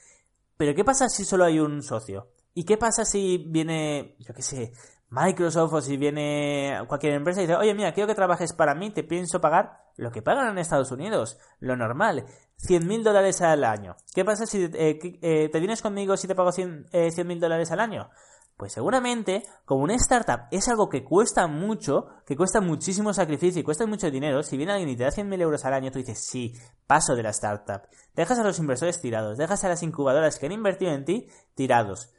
Pero 0.57 0.75
¿qué 0.75 0.83
pasa 0.83 1.09
si 1.09 1.25
solo 1.25 1.45
hay 1.45 1.59
un 1.59 1.81
socio? 1.81 2.29
¿Y 2.53 2.65
qué 2.65 2.77
pasa 2.77 3.05
si 3.05 3.37
viene, 3.49 4.15
yo 4.19 4.33
qué 4.33 4.43
sé, 4.43 4.73
Microsoft 5.13 5.73
o 5.73 5.81
si 5.81 5.95
viene 5.95 6.79
cualquier 6.87 7.13
empresa 7.13 7.41
y 7.41 7.45
dice, 7.45 7.55
oye, 7.55 7.75
mira, 7.75 7.93
quiero 7.93 8.07
que 8.07 8.15
trabajes 8.15 8.51
para 8.53 8.73
mí, 8.73 8.89
te 8.89 9.03
pienso 9.03 9.39
pagar 9.39 9.83
lo 9.95 10.11
que 10.11 10.23
pagan 10.23 10.49
en 10.49 10.57
Estados 10.57 10.91
Unidos, 10.91 11.37
lo 11.59 11.75
normal, 11.75 12.25
100 12.57 12.87
mil 12.87 13.03
dólares 13.03 13.41
al 13.41 13.63
año. 13.63 13.95
¿Qué 14.15 14.25
pasa 14.25 14.47
si 14.47 14.63
eh, 14.63 14.99
eh, 15.21 15.49
te 15.49 15.59
vienes 15.59 15.83
conmigo 15.83 16.17
si 16.17 16.27
te 16.27 16.33
pago 16.33 16.51
100 16.51 16.87
eh, 16.91 17.23
mil 17.23 17.39
dólares 17.39 17.71
al 17.71 17.79
año? 17.79 18.09
Pues 18.57 18.73
seguramente, 18.73 19.43
como 19.65 19.83
una 19.83 19.95
startup 19.95 20.47
es 20.49 20.67
algo 20.67 20.89
que 20.89 21.03
cuesta 21.03 21.45
mucho, 21.45 22.07
que 22.25 22.35
cuesta 22.35 22.59
muchísimo 22.59 23.13
sacrificio 23.13 23.61
y 23.61 23.63
cuesta 23.63 23.85
mucho 23.85 24.09
dinero, 24.09 24.41
si 24.41 24.57
viene 24.57 24.73
alguien 24.73 24.89
y 24.89 24.95
te 24.95 25.03
da 25.03 25.09
100.000 25.09 25.41
euros 25.41 25.65
al 25.65 25.73
año, 25.73 25.91
tú 25.91 25.99
dices, 25.99 26.25
sí, 26.25 26.53
paso 26.87 27.15
de 27.15 27.23
la 27.23 27.29
startup. 27.29 27.83
Dejas 28.15 28.39
a 28.39 28.43
los 28.43 28.57
inversores 28.57 28.99
tirados, 28.99 29.37
dejas 29.37 29.63
a 29.63 29.69
las 29.69 29.83
incubadoras 29.83 30.39
que 30.39 30.47
han 30.47 30.51
invertido 30.51 30.91
en 30.91 31.05
ti 31.05 31.27
tirados. 31.55 32.13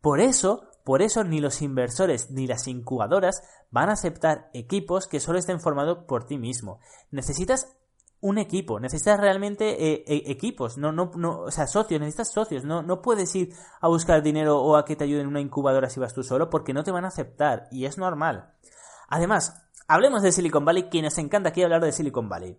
Por 0.00 0.20
eso, 0.20 0.69
por 0.90 1.02
eso 1.02 1.22
ni 1.22 1.38
los 1.38 1.62
inversores 1.62 2.32
ni 2.32 2.48
las 2.48 2.66
incubadoras 2.66 3.44
van 3.70 3.90
a 3.90 3.92
aceptar 3.92 4.50
equipos 4.52 5.06
que 5.06 5.20
solo 5.20 5.38
estén 5.38 5.60
formados 5.60 5.98
por 6.08 6.24
ti 6.24 6.36
mismo. 6.36 6.80
Necesitas 7.12 7.76
un 8.18 8.38
equipo, 8.38 8.80
necesitas 8.80 9.20
realmente 9.20 9.92
eh, 9.92 10.04
e, 10.04 10.32
equipos, 10.32 10.78
no, 10.78 10.90
no, 10.90 11.12
o 11.42 11.50
sea, 11.52 11.68
socios, 11.68 12.00
necesitas 12.00 12.32
socios, 12.32 12.64
no, 12.64 12.82
no 12.82 13.02
puedes 13.02 13.32
ir 13.36 13.54
a 13.80 13.86
buscar 13.86 14.20
dinero 14.20 14.60
o 14.60 14.74
a 14.74 14.84
que 14.84 14.96
te 14.96 15.04
ayuden 15.04 15.20
en 15.20 15.28
una 15.28 15.40
incubadora 15.40 15.88
si 15.88 16.00
vas 16.00 16.12
tú 16.12 16.24
solo 16.24 16.50
porque 16.50 16.74
no 16.74 16.82
te 16.82 16.90
van 16.90 17.04
a 17.04 17.08
aceptar 17.08 17.68
y 17.70 17.84
es 17.84 17.96
normal. 17.96 18.52
Además, 19.06 19.62
hablemos 19.86 20.22
de 20.22 20.32
Silicon 20.32 20.64
Valley, 20.64 20.90
que 20.90 21.02
nos 21.02 21.16
encanta 21.18 21.50
aquí 21.50 21.62
hablar 21.62 21.84
de 21.84 21.92
Silicon 21.92 22.28
Valley. 22.28 22.58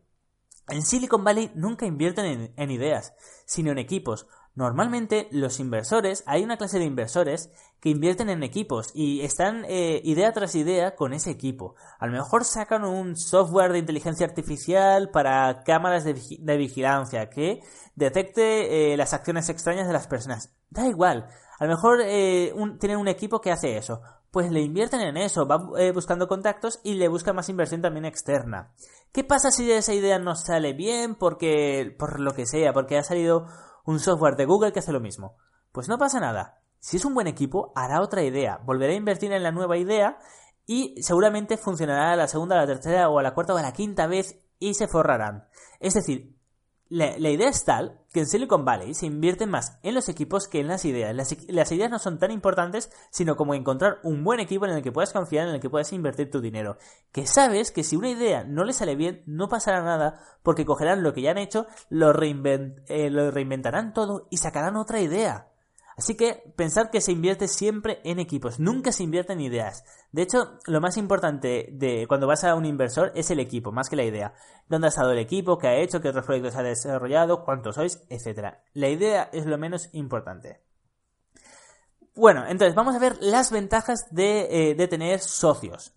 En 0.70 0.84
Silicon 0.84 1.26
Valley 1.26 1.52
nunca 1.54 1.86
invierten 1.86 2.54
en 2.56 2.72
ideas, 2.72 3.14
sino 3.46 3.72
en 3.72 3.78
equipos. 3.78 4.26
Normalmente 4.54 5.30
los 5.32 5.62
inversores, 5.62 6.24
hay 6.26 6.44
una 6.44 6.58
clase 6.58 6.78
de 6.78 6.86
inversores 6.86 7.52
que 7.80 7.90
invierten 7.90 8.30
en 8.30 8.44
equipos 8.44 8.92
y 8.94 9.22
están 9.22 9.64
eh, 9.70 10.02
idea 10.04 10.34
tras 10.34 10.56
idea 10.56 10.96
con 10.96 11.14
ese 11.14 11.32
equipo. 11.32 11.76
A 12.00 12.06
lo 12.06 12.12
mejor 12.12 12.44
sacan 12.44 12.84
un 12.84 13.16
software 13.16 13.72
de 13.72 13.80
inteligencia 13.80 14.26
artificial 14.26 15.10
para 15.10 15.64
cámaras 15.64 16.04
de, 16.04 16.58
vigilancia 16.58 17.30
que 17.30 17.62
detecte 17.96 18.94
eh, 18.94 18.98
las 18.98 19.14
acciones 19.14 19.48
extrañas 19.48 19.88
de 19.88 19.94
las 19.94 20.08
personas. 20.08 20.54
Da 20.70 20.86
igual. 20.86 21.28
A 21.58 21.66
lo 21.66 21.70
mejor 21.70 22.02
eh, 22.04 22.54
tienen 22.80 22.98
un 22.98 23.08
equipo 23.08 23.40
que 23.40 23.52
hace 23.52 23.78
eso. 23.78 24.02
Pues 24.32 24.52
le 24.52 24.62
invierten 24.62 25.02
en 25.02 25.18
eso, 25.18 25.46
van 25.46 25.72
buscando 25.94 26.30
contactos 26.30 26.80
y 26.84 26.94
le 26.94 27.10
buscan 27.10 27.36
más 27.36 27.50
inversión 27.50 27.82
también 27.82 28.06
externa. 28.06 28.72
¿Qué 29.12 29.26
pasa 29.26 29.52
si 29.52 29.70
esa 29.70 29.94
idea 29.94 30.20
no 30.20 30.36
sale 30.36 30.72
bien 30.72 31.16
porque, 31.16 31.94
por 32.00 32.22
lo 32.22 32.34
que 32.34 32.46
sea, 32.46 32.72
porque 32.72 32.98
ha 32.98 33.04
salido 33.04 33.48
un 33.86 34.00
software 34.00 34.36
de 34.36 34.46
Google 34.46 34.72
que 34.72 34.80
hace 34.80 34.92
lo 34.92 35.00
mismo. 35.00 35.38
Pues 35.72 35.88
no 35.88 35.98
pasa 35.98 36.20
nada. 36.20 36.62
Si 36.80 36.98
es 36.98 37.06
un 37.06 37.14
buen 37.14 37.28
equipo, 37.28 37.72
hará 37.76 38.02
otra 38.02 38.24
idea, 38.24 38.60
volverá 38.66 38.94
a 38.94 38.98
invertir 38.98 39.32
en 39.32 39.44
la 39.44 39.52
nueva 39.52 39.78
idea 39.78 40.18
y 40.66 40.96
seguramente 41.02 41.58
funcionará 41.58 42.16
la 42.16 42.28
segunda, 42.28 42.56
la 42.56 42.66
tercera 42.66 43.10
o 43.10 43.22
la 43.22 43.34
cuarta 43.34 43.54
o 43.54 43.60
la 43.60 43.74
quinta 43.74 44.08
vez 44.08 44.40
y 44.60 44.74
se 44.74 44.88
forrarán. 44.88 45.48
Es 45.80 45.94
decir, 45.94 46.31
la, 46.92 47.30
idea 47.30 47.48
es 47.48 47.64
tal 47.64 48.02
que 48.12 48.20
en 48.20 48.28
Silicon 48.28 48.66
Valley 48.66 48.94
se 48.94 49.06
invierte 49.06 49.46
más 49.46 49.80
en 49.82 49.96
los 49.96 50.10
equipos 50.10 50.50
que 50.50 50.60
en 50.60 50.68
las 50.68 50.84
ideas. 50.84 51.16
Las, 51.16 51.72
ideas 51.72 51.90
no 51.90 52.00
son 52.00 52.20
tan 52.20 52.32
importantes, 52.32 52.92
sino 53.12 53.38
como 53.38 53.54
encontrar 53.54 54.00
un 54.04 54.26
buen 54.26 54.42
equipo 54.42 54.66
en 54.66 54.74
el 54.74 54.84
que 54.84 54.92
puedas 54.92 55.14
confiar, 55.14 55.48
en 55.48 55.56
el 55.56 55.62
que 55.62 55.70
puedas 55.70 55.94
invertir 55.94 56.30
tu 56.30 56.42
dinero. 56.42 56.78
Que 57.14 57.26
sabes 57.26 57.72
que 57.72 57.86
si 57.86 57.96
una 57.96 58.10
idea 58.10 58.44
no 58.44 58.66
le 58.66 58.74
sale 58.74 58.96
bien, 58.96 59.24
no 59.26 59.48
pasará 59.48 59.82
nada, 59.82 60.20
porque 60.44 60.66
cogerán 60.66 61.02
lo 61.02 61.14
que 61.14 61.22
ya 61.22 61.32
han 61.32 61.38
hecho, 61.38 61.66
lo, 61.90 62.12
eh, 62.12 63.10
lo 63.10 63.32
reinventarán 63.32 63.94
todo 63.94 64.28
y 64.30 64.38
sacarán 64.38 64.76
otra 64.76 65.00
idea. 65.00 65.51
Así 65.98 66.16
que 66.16 66.44
pensad 66.56 66.90
que 66.90 67.02
se 67.02 67.12
invierte 67.12 67.48
siempre 67.48 68.00
en 68.04 68.20
equipos, 68.20 68.60
nunca 68.60 68.92
se 68.92 69.04
invierte 69.04 69.34
en 69.34 69.42
ideas. 69.42 69.84
De 70.12 70.22
hecho, 70.22 70.58
lo 70.66 70.82
más 70.82 70.98
importante 70.98 71.70
de 71.72 72.06
cuando 72.08 72.28
vas 72.28 72.44
a 72.44 72.56
un 72.56 72.66
inversor 72.66 73.12
es 73.16 73.30
el 73.32 73.40
equipo, 73.40 73.72
más 73.72 73.90
que 73.90 73.96
la 73.96 74.04
idea. 74.04 74.34
¿Dónde 74.68 74.88
ha 74.88 74.90
estado 74.90 75.12
el 75.12 75.20
equipo? 75.20 75.58
¿Qué 75.58 75.68
ha 75.68 75.76
hecho? 75.76 76.02
¿Qué 76.02 76.10
otros 76.10 76.26
proyectos 76.26 76.56
ha 76.56 76.64
desarrollado? 76.64 77.44
¿Cuántos 77.44 77.76
sois? 77.76 78.04
Etcétera. 78.10 78.64
La 78.74 78.90
idea 78.90 79.30
es 79.32 79.46
lo 79.46 79.58
menos 79.58 79.90
importante. 79.94 80.62
Bueno, 82.16 82.46
entonces 82.48 82.76
vamos 82.76 82.96
a 82.96 83.00
ver 83.00 83.18
las 83.22 83.52
ventajas 83.52 84.08
de, 84.12 84.72
eh, 84.72 84.76
de 84.76 84.88
tener 84.88 85.20
socios. 85.20 85.94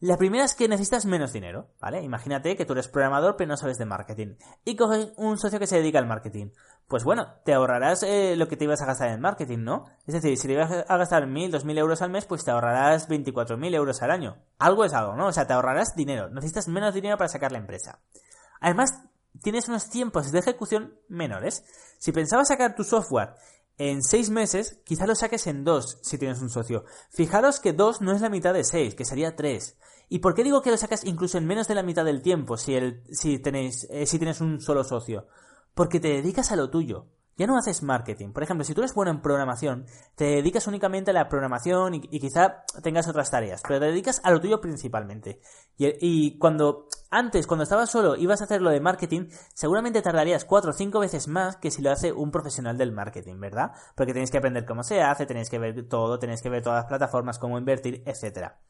La 0.00 0.18
primera 0.18 0.44
es 0.44 0.54
que 0.54 0.68
necesitas 0.68 1.06
menos 1.06 1.32
dinero, 1.32 1.70
¿vale? 1.80 2.02
Imagínate 2.02 2.54
que 2.54 2.66
tú 2.66 2.74
eres 2.74 2.86
programador 2.86 3.36
pero 3.36 3.48
no 3.48 3.56
sabes 3.56 3.78
de 3.78 3.86
marketing 3.86 4.34
y 4.62 4.76
coges 4.76 5.12
un 5.16 5.38
socio 5.38 5.58
que 5.58 5.66
se 5.66 5.76
dedica 5.76 5.98
al 5.98 6.06
marketing. 6.06 6.50
Pues 6.86 7.02
bueno, 7.02 7.28
te 7.44 7.54
ahorrarás 7.54 8.02
eh, 8.02 8.36
lo 8.36 8.46
que 8.46 8.58
te 8.58 8.64
ibas 8.64 8.82
a 8.82 8.86
gastar 8.86 9.08
en 9.08 9.22
marketing, 9.22 9.60
¿no? 9.60 9.86
Es 10.06 10.12
decir, 10.12 10.36
si 10.36 10.46
te 10.46 10.52
ibas 10.52 10.70
a 10.86 10.96
gastar 10.98 11.26
1.000, 11.26 11.50
2.000 11.50 11.78
euros 11.78 12.02
al 12.02 12.10
mes, 12.10 12.26
pues 12.26 12.44
te 12.44 12.50
ahorrarás 12.50 13.08
24.000 13.08 13.74
euros 13.74 14.02
al 14.02 14.10
año. 14.10 14.36
Algo 14.58 14.84
es 14.84 14.92
algo, 14.92 15.16
¿no? 15.16 15.28
O 15.28 15.32
sea, 15.32 15.46
te 15.46 15.54
ahorrarás 15.54 15.96
dinero. 15.96 16.28
Necesitas 16.28 16.68
menos 16.68 16.92
dinero 16.92 17.16
para 17.16 17.28
sacar 17.28 17.50
la 17.50 17.58
empresa. 17.58 17.98
Además, 18.60 19.02
tienes 19.42 19.66
unos 19.68 19.88
tiempos 19.88 20.30
de 20.30 20.40
ejecución 20.40 20.94
menores. 21.08 21.64
Si 21.98 22.12
pensabas 22.12 22.48
sacar 22.48 22.74
tu 22.74 22.84
software 22.84 23.34
en 23.78 24.02
seis 24.02 24.30
meses, 24.30 24.80
quizá 24.84 25.06
lo 25.06 25.14
saques 25.14 25.46
en 25.46 25.64
dos 25.64 25.98
si 26.02 26.18
tienes 26.18 26.40
un 26.40 26.50
socio. 26.50 26.84
Fijaros 27.10 27.60
que 27.60 27.72
dos 27.72 28.00
no 28.00 28.12
es 28.12 28.20
la 28.20 28.30
mitad 28.30 28.54
de 28.54 28.64
seis, 28.64 28.94
que 28.94 29.04
sería 29.04 29.36
tres. 29.36 29.76
¿Y 30.08 30.20
por 30.20 30.34
qué 30.34 30.44
digo 30.44 30.62
que 30.62 30.70
lo 30.70 30.76
sacas 30.76 31.04
incluso 31.04 31.36
en 31.36 31.46
menos 31.46 31.68
de 31.68 31.74
la 31.74 31.82
mitad 31.82 32.04
del 32.04 32.22
tiempo 32.22 32.56
si, 32.56 32.76
si, 33.10 33.38
tenéis, 33.38 33.86
eh, 33.90 34.06
si 34.06 34.18
tienes 34.18 34.40
un 34.40 34.60
solo 34.60 34.84
socio? 34.84 35.26
Porque 35.74 36.00
te 36.00 36.08
dedicas 36.08 36.52
a 36.52 36.56
lo 36.56 36.70
tuyo. 36.70 37.06
Ya 37.38 37.46
no 37.46 37.58
haces 37.58 37.82
marketing. 37.82 38.32
Por 38.32 38.42
ejemplo, 38.42 38.64
si 38.64 38.72
tú 38.72 38.80
eres 38.80 38.94
bueno 38.94 39.10
en 39.10 39.20
programación, 39.20 39.84
te 40.14 40.24
dedicas 40.24 40.66
únicamente 40.66 41.10
a 41.10 41.14
la 41.14 41.28
programación 41.28 41.94
y, 41.94 42.00
quizá 42.00 42.64
tengas 42.82 43.08
otras 43.08 43.30
tareas, 43.30 43.62
pero 43.66 43.78
te 43.78 43.86
dedicas 43.86 44.22
a 44.24 44.30
lo 44.30 44.40
tuyo 44.40 44.60
principalmente. 44.60 45.40
Y, 45.76 46.38
cuando 46.38 46.88
antes, 47.10 47.46
cuando 47.46 47.64
estabas 47.64 47.90
solo, 47.90 48.16
ibas 48.16 48.40
a 48.40 48.44
hacer 48.44 48.62
lo 48.62 48.70
de 48.70 48.80
marketing, 48.80 49.28
seguramente 49.52 50.00
tardarías 50.00 50.46
cuatro 50.46 50.70
o 50.70 50.74
cinco 50.74 51.00
veces 51.00 51.28
más 51.28 51.56
que 51.56 51.70
si 51.70 51.82
lo 51.82 51.90
hace 51.90 52.10
un 52.10 52.30
profesional 52.30 52.78
del 52.78 52.92
marketing, 52.92 53.38
¿verdad? 53.38 53.72
Porque 53.94 54.14
tenéis 54.14 54.30
que 54.30 54.38
aprender 54.38 54.64
cómo 54.64 54.82
se 54.82 55.02
hace, 55.02 55.26
tenéis 55.26 55.50
que 55.50 55.58
ver 55.58 55.86
todo, 55.88 56.18
tenéis 56.18 56.40
que 56.40 56.48
ver 56.48 56.62
todas 56.62 56.84
las 56.84 56.86
plataformas, 56.86 57.38
cómo 57.38 57.58
invertir, 57.58 58.02
etcétera. 58.06 58.60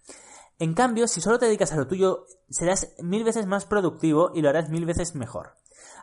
En 0.58 0.75
cambio, 0.75 1.06
si 1.06 1.20
solo 1.20 1.38
te 1.38 1.46
dedicas 1.46 1.73
a 1.73 1.76
lo 1.76 1.87
tuyo, 1.87 2.25
serás 2.49 2.94
mil 2.99 3.23
veces 3.23 3.46
más 3.46 3.64
productivo 3.64 4.32
y 4.35 4.42
lo 4.42 4.49
harás 4.49 4.70
mil 4.70 4.87
veces 4.87 5.14
mejor. 5.14 5.54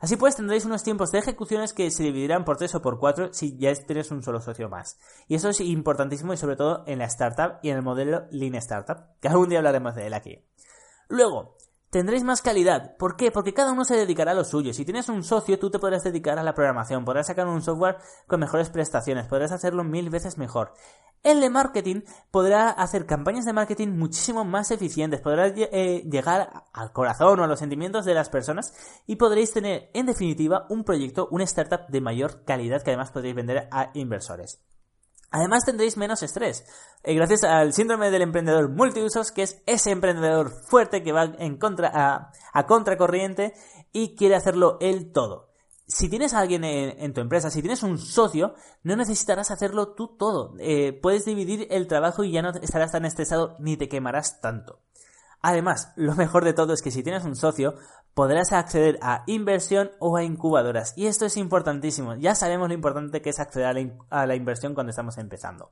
Así 0.01 0.17
pues, 0.17 0.35
tendréis 0.35 0.65
unos 0.65 0.83
tiempos 0.83 1.11
de 1.11 1.19
ejecuciones 1.19 1.73
que 1.73 1.89
se 1.91 2.03
dividirán 2.03 2.43
por 2.43 2.57
3 2.57 2.75
o 2.75 2.81
por 2.81 2.99
4 2.99 3.29
si 3.33 3.57
ya 3.57 3.73
tienes 3.73 4.11
un 4.11 4.21
solo 4.23 4.41
socio 4.41 4.69
más. 4.69 4.99
Y 5.27 5.35
eso 5.35 5.49
es 5.49 5.61
importantísimo 5.61 6.33
y 6.33 6.37
sobre 6.37 6.55
todo 6.55 6.83
en 6.87 6.99
la 6.99 7.05
startup 7.05 7.59
y 7.61 7.69
en 7.69 7.77
el 7.77 7.83
modelo 7.83 8.27
Lean 8.31 8.55
Startup, 8.55 8.97
que 9.21 9.27
algún 9.27 9.49
día 9.49 9.59
hablaremos 9.59 9.95
de 9.95 10.07
él 10.07 10.13
aquí. 10.13 10.43
Luego, 11.07 11.57
tendréis 11.93 12.23
más 12.23 12.41
calidad. 12.41 12.97
¿Por 12.97 13.15
qué? 13.15 13.31
Porque 13.31 13.53
cada 13.53 13.71
uno 13.71 13.85
se 13.85 13.95
dedicará 13.95 14.31
a 14.31 14.33
lo 14.33 14.43
suyo. 14.43 14.73
Si 14.73 14.83
tienes 14.83 15.09
un 15.09 15.23
socio, 15.23 15.59
tú 15.59 15.69
te 15.69 15.77
podrás 15.77 16.03
dedicar 16.03 16.39
a 16.39 16.43
la 16.43 16.55
programación, 16.55 17.05
podrás 17.05 17.27
sacar 17.27 17.47
un 17.47 17.62
software 17.62 17.97
con 18.25 18.39
mejores 18.39 18.71
prestaciones, 18.71 19.27
podrás 19.27 19.51
hacerlo 19.51 19.83
mil 19.83 20.09
veces 20.09 20.39
mejor. 20.39 20.73
El 21.21 21.39
de 21.39 21.51
marketing 21.51 22.01
podrá 22.31 22.71
hacer 22.71 23.05
campañas 23.05 23.45
de 23.45 23.53
marketing 23.53 23.89
muchísimo 23.89 24.43
más 24.43 24.71
eficientes, 24.71 25.21
podrá 25.21 25.47
eh, 25.55 26.03
llegar 26.09 26.63
al 26.73 26.91
corazón 26.91 27.39
o 27.39 27.43
a 27.43 27.47
los 27.47 27.59
sentimientos 27.59 28.05
de 28.05 28.15
las 28.15 28.29
personas 28.29 28.73
y 29.05 29.15
podréis 29.15 29.53
tener, 29.53 29.91
en 29.93 30.07
definitiva, 30.07 30.65
un 30.69 30.83
proyecto, 30.83 31.27
una 31.29 31.43
startup 31.43 31.88
de 31.89 32.01
mayor 32.01 32.43
calidad 32.43 32.81
que 32.81 32.89
además 32.89 33.12
podréis 33.12 33.35
vender 33.35 33.67
a 33.71 33.91
inversores. 33.93 34.65
Además 35.33 35.65
tendréis 35.65 35.97
menos 35.97 36.21
estrés, 36.21 36.63
eh, 37.01 37.15
gracias 37.15 37.43
al 37.43 37.73
síndrome 37.73 38.11
del 38.11 38.21
emprendedor 38.21 38.69
multiusos, 38.69 39.31
que 39.31 39.41
es 39.41 39.63
ese 39.65 39.89
emprendedor 39.89 40.51
fuerte 40.51 41.01
que 41.01 41.11
va 41.11 41.23
en 41.39 41.57
contra, 41.57 42.31
a, 42.53 42.65
contracorriente 42.67 43.55
y 43.91 44.15
quiere 44.15 44.35
hacerlo 44.35 44.77
él 44.79 45.11
todo. 45.11 45.49
Si 45.87 46.07
tienes 46.07 46.35
a 46.35 46.39
alguien 46.39 46.63
en, 46.63 47.13
tu 47.13 47.21
empresa, 47.21 47.49
si 47.49 47.61
tienes 47.61 47.81
un 47.81 47.97
socio, 47.97 48.53
no 48.83 48.95
necesitarás 48.95 49.49
hacerlo 49.49 49.95
tú 49.95 50.15
todo. 50.19 50.53
Eh, 50.59 50.93
puedes 50.93 51.25
dividir 51.25 51.67
el 51.71 51.87
trabajo 51.87 52.23
y 52.23 52.31
ya 52.31 52.43
no 52.43 52.51
estarás 52.51 52.91
tan 52.91 53.03
estresado 53.03 53.55
ni 53.59 53.75
te 53.75 53.89
quemarás 53.89 54.39
tanto. 54.39 54.81
Además, 55.43 55.91
lo 55.97 56.15
mejor 56.15 56.45
de 56.45 56.53
todo 56.53 56.73
es 56.73 56.81
que 56.81 56.89
si 56.89 57.03
tienes 57.03 57.25
un 57.25 57.35
socio, 57.35 57.75
podrás 58.13 58.53
acceder 58.53 58.97
a 59.01 59.23
inversión 59.27 59.91
o 60.00 60.15
a 60.15 60.23
incubadoras. 60.23 60.93
Y 60.95 61.07
esto 61.07 61.25
es 61.25 61.35
importantísimo. 61.35 62.15
Ya 62.15 62.33
sabemos 62.33 62.69
lo 62.69 62.73
importante 62.73 63.21
que 63.21 63.29
es 63.29 63.41
acceder 63.41 63.67
a 64.09 64.25
la, 64.25 64.35
inversión 64.35 64.73
cuando 64.73 64.91
estamos 64.91 65.17
empezando. 65.17 65.69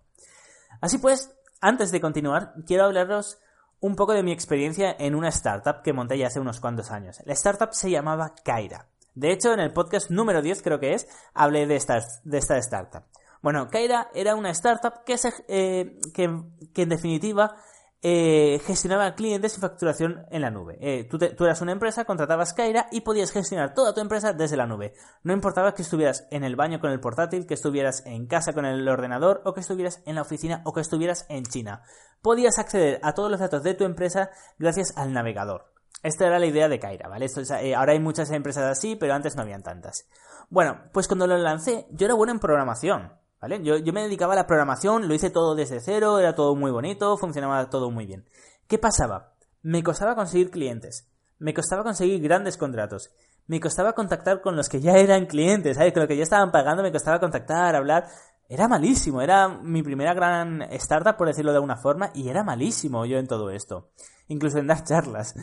Así 0.81 0.97
pues, 0.97 1.33
antes 1.61 1.91
de 1.91 2.01
continuar, 2.01 2.53
quiero 2.67 2.83
hablaros 2.83 3.39
un 3.79 3.95
poco 3.95 4.11
de 4.11 4.23
mi 4.23 4.33
experiencia 4.33 4.93
en 4.99 5.15
una 5.15 5.29
startup 5.29 5.81
que 5.83 5.93
monté 5.93 6.17
ya 6.17 6.27
hace 6.27 6.41
unos 6.41 6.59
cuantos 6.59 6.91
años. 6.91 7.21
La 7.25 7.33
startup 7.33 7.69
se 7.71 7.89
llamaba 7.89 8.35
Kaira. 8.43 8.87
De 9.15 9.31
hecho, 9.31 9.53
en 9.53 9.61
el 9.61 9.71
podcast 9.71 10.09
número 10.11 10.41
10 10.41 10.63
creo 10.63 10.81
que 10.81 10.95
es, 10.95 11.07
hablé 11.33 11.65
de 11.65 11.77
esta, 11.77 12.01
de 12.25 12.37
esta 12.37 12.57
startup. 12.57 13.03
Bueno, 13.41 13.69
Kaira 13.69 14.09
era 14.13 14.35
una 14.35 14.51
startup 14.51 15.05
que, 15.05 15.17
se, 15.17 15.33
eh, 15.47 15.97
que, 16.13 16.29
que 16.73 16.81
en 16.81 16.89
definitiva 16.89 17.55
eh, 18.03 18.59
gestionaba 18.65 19.13
clientes 19.13 19.55
y 19.55 19.61
facturación 19.61 20.25
en 20.31 20.41
la 20.41 20.49
nube. 20.49 20.77
Eh, 20.81 21.03
tú, 21.03 21.17
eras 21.45 21.61
una 21.61 21.71
empresa, 21.71 22.05
contratabas 22.05 22.53
Kaira 22.53 22.87
y 22.91 23.01
podías 23.01 23.31
gestionar 23.31 23.75
toda 23.75 23.93
tu 23.93 24.01
empresa 24.01 24.33
desde 24.33 24.57
la 24.57 24.65
nube. 24.65 24.93
No 25.23 25.33
importaba 25.33 25.75
que 25.75 25.83
estuvieras 25.83 26.27
en 26.31 26.43
el 26.43 26.55
baño 26.55 26.79
con 26.79 26.91
el 26.91 26.99
portátil, 26.99 27.45
que 27.45 27.53
estuvieras 27.53 28.03
en 28.05 28.25
casa 28.25 28.53
con 28.53 28.65
el 28.65 28.87
ordenador 28.87 29.41
o 29.45 29.53
que 29.53 29.59
estuvieras 29.59 30.01
en 30.05 30.15
la 30.15 30.23
oficina 30.23 30.61
o 30.65 30.73
que 30.73 30.81
estuvieras 30.81 31.25
en 31.29 31.43
China. 31.45 31.83
Podías 32.21 32.57
acceder 32.57 32.99
a 33.03 33.13
todos 33.13 33.29
los 33.29 33.39
datos 33.39 33.61
de 33.61 33.75
tu 33.75 33.83
empresa 33.83 34.31
gracias 34.57 34.97
al 34.97 35.13
navegador. 35.13 35.71
Esta 36.03 36.25
era 36.25 36.39
la 36.39 36.47
idea 36.47 36.67
de 36.67 36.79
Kaira, 36.79 37.07
¿vale? 37.07 37.27
Eh, 37.61 37.75
ahora 37.75 37.93
hay 37.93 37.99
muchas 37.99 38.31
empresas 38.31 38.63
así, 38.63 38.95
pero 38.95 39.13
antes 39.13 39.35
no 39.35 39.43
habían 39.43 39.61
tantas. 39.61 40.07
Bueno, 40.49 40.81
pues 40.91 41.07
cuando 41.07 41.27
lo 41.27 41.37
lancé, 41.37 41.85
yo 41.91 42.05
era 42.05 42.15
bueno 42.15 42.33
en 42.33 42.39
programación. 42.39 43.20
¿Vale? 43.41 43.63
Yo, 43.63 43.75
me 43.91 44.03
dedicaba 44.03 44.33
a 44.33 44.35
la 44.35 44.45
programación, 44.45 45.07
lo 45.07 45.15
hice 45.15 45.31
todo 45.31 45.55
desde 45.55 45.81
cero, 45.81 46.19
era 46.19 46.35
todo 46.35 46.55
muy 46.55 46.69
bonito, 46.69 47.17
funcionaba 47.17 47.71
todo 47.71 47.89
muy 47.89 48.05
bien. 48.05 48.29
¿Qué 48.67 48.77
pasaba? 48.77 49.33
Me 49.63 49.81
costaba 49.81 50.13
conseguir 50.13 50.51
clientes, 50.51 51.09
me 51.39 51.55
costaba 51.55 51.83
conseguir 51.83 52.21
grandes 52.21 52.55
contratos, 52.55 53.09
me 53.47 53.59
costaba 53.59 53.93
contactar 53.93 54.41
con 54.41 54.55
los 54.55 54.69
que 54.69 54.79
ya 54.79 54.93
eran 54.93 55.25
clientes, 55.25 55.77
¿sabes? 55.77 55.91
Con 55.91 56.01
los 56.01 56.07
que 56.07 56.17
ya 56.17 56.23
estaban 56.23 56.51
pagando, 56.51 56.83
me 56.83 56.91
costaba 56.91 57.19
contactar, 57.19 57.75
hablar. 57.75 58.05
Era 58.47 58.67
malísimo, 58.67 59.21
era 59.21 59.47
mi 59.47 59.81
primera 59.81 60.13
gran 60.13 60.61
startup, 60.73 61.17
por 61.17 61.27
decirlo 61.27 61.51
de 61.51 61.57
alguna 61.57 61.77
forma, 61.77 62.11
y 62.13 62.29
era 62.29 62.43
malísimo 62.43 63.05
yo 63.05 63.17
en 63.17 63.25
todo 63.25 63.49
esto, 63.49 63.89
incluso 64.27 64.59
en 64.59 64.67
dar 64.67 64.83
charlas. 64.83 65.33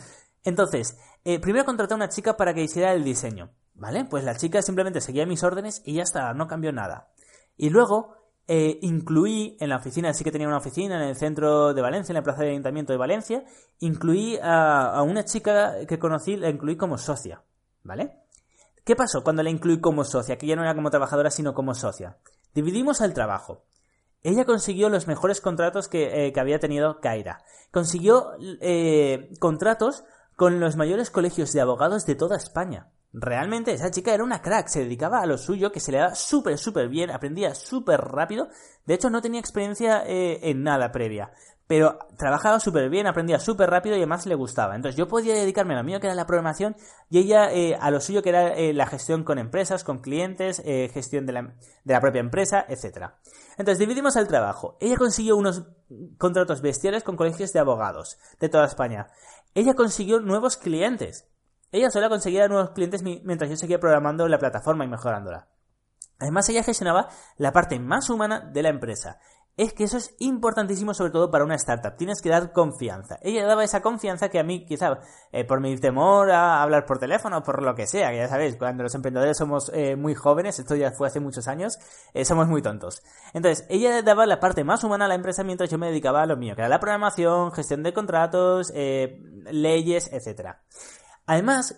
Entonces, 0.45 0.97
eh, 1.25 1.39
primero 1.39 1.65
contraté 1.65 1.95
a 1.95 1.97
una 1.97 2.07
chica 2.07 2.37
para 2.37 2.53
que 2.53 2.63
hiciera 2.63 2.93
el 2.93 3.03
diseño, 3.03 3.49
¿vale? 3.73 4.05
Pues 4.05 4.23
la 4.23 4.37
chica 4.37 4.61
simplemente 4.61 5.01
seguía 5.01 5.25
mis 5.25 5.43
órdenes 5.43 5.81
y 5.85 5.95
ya 5.95 6.03
está, 6.03 6.33
no 6.33 6.47
cambió 6.47 6.71
nada. 6.71 7.09
Y 7.59 7.69
luego 7.71 8.15
eh, 8.47 8.79
incluí 8.83 9.57
en 9.59 9.67
la 9.67 9.75
oficina, 9.75 10.13
sí 10.13 10.23
que 10.23 10.31
tenía 10.31 10.47
una 10.47 10.59
oficina 10.59 10.95
en 10.95 11.09
el 11.09 11.17
centro 11.17 11.73
de 11.73 11.81
Valencia, 11.81 12.13
en 12.13 12.15
la 12.15 12.23
plaza 12.23 12.43
de 12.43 12.51
ayuntamiento 12.51 12.93
de 12.93 12.97
Valencia, 12.97 13.43
incluí 13.79 14.39
a, 14.41 15.03
una 15.03 15.25
chica 15.25 15.85
que 15.85 15.99
conocí, 15.99 16.37
la 16.37 16.49
incluí 16.49 16.77
como 16.77 16.97
socia, 16.97 17.43
¿vale? 17.83 18.15
¿Qué 18.85 18.95
pasó 18.95 19.25
cuando 19.25 19.43
la 19.43 19.49
incluí 19.49 19.81
como 19.81 20.05
socia? 20.05 20.37
Que 20.37 20.47
ya 20.47 20.55
no 20.55 20.63
era 20.63 20.73
como 20.73 20.89
trabajadora, 20.89 21.29
sino 21.31 21.53
como 21.53 21.73
socia. 21.73 22.17
Dividimos 22.55 23.01
el 23.01 23.13
trabajo. 23.13 23.65
Ella 24.23 24.45
consiguió 24.45 24.87
los 24.87 25.05
mejores 25.05 25.41
contratos 25.41 25.89
que, 25.89 26.27
eh, 26.27 26.33
había 26.39 26.59
tenido 26.59 27.01
Kaira. 27.01 27.43
Consiguió 27.71 28.31
eh, 28.61 29.31
contratos 29.39 30.05
con 30.37 30.61
los 30.61 30.77
mayores 30.77 31.11
colegios 31.11 31.51
de 31.51 31.59
abogados 31.59 32.05
de 32.05 32.15
toda 32.15 32.37
España. 32.37 32.89
Realmente 33.11 33.73
esa 33.73 33.89
chica 33.89 34.13
era 34.13 34.23
una 34.23 34.41
crack, 34.41 34.67
se 34.67 34.81
dedicaba 34.83 35.19
a 35.21 35.25
lo 35.25 35.39
suyo, 35.39 35.71
que 35.71 35.79
se 35.79 35.91
le 35.91 35.97
daba 35.97 36.13
súper, 36.13 36.59
súper 36.59 36.89
bien, 36.89 37.09
aprendía 37.09 37.55
súper 37.55 37.99
rápido. 38.01 38.49
De 38.85 38.93
hecho, 38.93 39.09
no 39.09 39.21
tenía 39.21 39.39
experiencia 39.39 40.03
eh, 40.05 40.39
en 40.43 40.61
nada 40.61 40.91
previa. 40.91 41.31
pero 41.65 41.99
trabajaba 42.17 42.59
súper 42.59 42.89
bien, 42.89 43.05
aprendía 43.05 43.39
súper 43.39 43.69
rápido 43.69 43.95
y 43.95 43.99
además 43.99 44.25
le 44.25 44.33
gustaba. 44.33 44.75
Entonces 44.75 44.97
yo 44.97 45.07
podía 45.07 45.35
dedicarme 45.35 45.75
a 45.75 45.77
lo 45.77 45.83
mío 45.83 45.99
que 45.99 46.07
era 46.07 46.15
la 46.15 46.25
programación 46.25 46.75
y 47.11 47.19
ella 47.19 47.51
eh, 47.51 47.77
a 47.79 47.91
lo 47.91 48.01
suyo 48.01 48.23
que 48.23 48.29
era 48.29 48.55
eh, 48.55 48.73
la 48.73 48.87
gestión 48.87 49.23
con 49.23 49.37
empresas, 49.37 49.83
con 49.83 49.99
clientes, 49.99 50.63
eh, 50.65 50.89
gestión 50.91 51.27
de 51.27 51.33
la, 51.33 51.41
de 51.83 51.93
la, 51.93 52.01
propia 52.01 52.21
empresa, 52.21 52.65
etc. 52.67 53.11
Entonces 53.51 53.77
dividimos 53.77 54.15
el 54.15 54.27
trabajo. 54.27 54.77
Ella 54.79 54.97
consiguió 54.97 55.35
unos 55.35 55.63
contratos 56.17 56.61
bestiales 56.61 57.03
con 57.03 57.15
colegios 57.15 57.53
de 57.53 57.59
abogados 57.59 58.17
de 58.39 58.49
toda 58.49 58.65
España. 58.65 59.07
Ella 59.53 59.75
consiguió 59.75 60.19
nuevos 60.21 60.57
clientes. 60.57 61.27
Ella 61.71 61.89
sola 61.89 62.09
conseguía 62.09 62.47
nuevos 62.47 62.71
clientes 62.71 63.03
mientras 63.03 63.49
yo 63.49 63.55
seguía 63.55 63.79
programando 63.79 64.27
la 64.27 64.39
plataforma 64.39 64.85
y 64.85 64.87
mejorándola. 64.87 65.47
Además, 66.19 66.49
ella 66.49 66.63
gestionaba 66.63 67.09
la 67.37 67.51
parte 67.51 67.79
más 67.79 68.09
humana 68.09 68.41
de 68.41 68.63
la 68.63 68.69
empresa 68.69 69.19
es 69.59 69.73
que 69.73 69.83
eso 69.83 69.97
es 69.97 70.15
importantísimo 70.19 70.93
sobre 70.93 71.11
todo 71.11 71.29
para 71.29 71.43
una 71.43 71.55
startup. 71.55 71.97
Tienes 71.97 72.21
que 72.21 72.29
dar 72.29 72.53
confianza. 72.53 73.19
Ella 73.21 73.45
daba 73.45 73.65
esa 73.65 73.81
confianza 73.81 74.29
que 74.29 74.39
a 74.39 74.43
mí 74.43 74.65
quizá 74.65 74.99
eh, 75.33 75.43
por 75.43 75.59
mi 75.59 75.75
temor 75.77 76.31
a 76.31 76.63
hablar 76.63 76.85
por 76.85 76.97
teléfono, 76.97 77.43
por 77.43 77.61
lo 77.61 77.75
que 77.75 77.85
sea, 77.85 78.09
que 78.11 78.19
ya 78.19 78.29
sabéis, 78.29 78.55
cuando 78.55 78.83
los 78.83 78.95
emprendedores 78.95 79.35
somos 79.37 79.69
eh, 79.73 79.97
muy 79.97 80.15
jóvenes, 80.15 80.59
esto 80.59 80.75
ya 80.75 80.91
fue 80.91 81.07
hace 81.07 81.19
muchos 81.19 81.49
años, 81.49 81.77
eh, 82.13 82.23
somos 82.23 82.47
muy 82.47 82.61
tontos. 82.61 83.03
Entonces, 83.33 83.65
ella 83.69 84.01
daba 84.01 84.25
la 84.25 84.39
parte 84.39 84.63
más 84.63 84.85
humana 84.85 85.05
a 85.05 85.07
la 85.09 85.15
empresa 85.15 85.43
mientras 85.43 85.69
yo 85.69 85.77
me 85.77 85.87
dedicaba 85.87 86.21
a 86.21 86.25
lo 86.25 86.37
mío, 86.37 86.55
que 86.55 86.61
era 86.61 86.69
la 86.69 86.79
programación, 86.79 87.51
gestión 87.51 87.83
de 87.83 87.91
contratos, 87.91 88.71
leyes, 88.71 90.09
etcétera. 90.13 90.61
Además, 91.31 91.75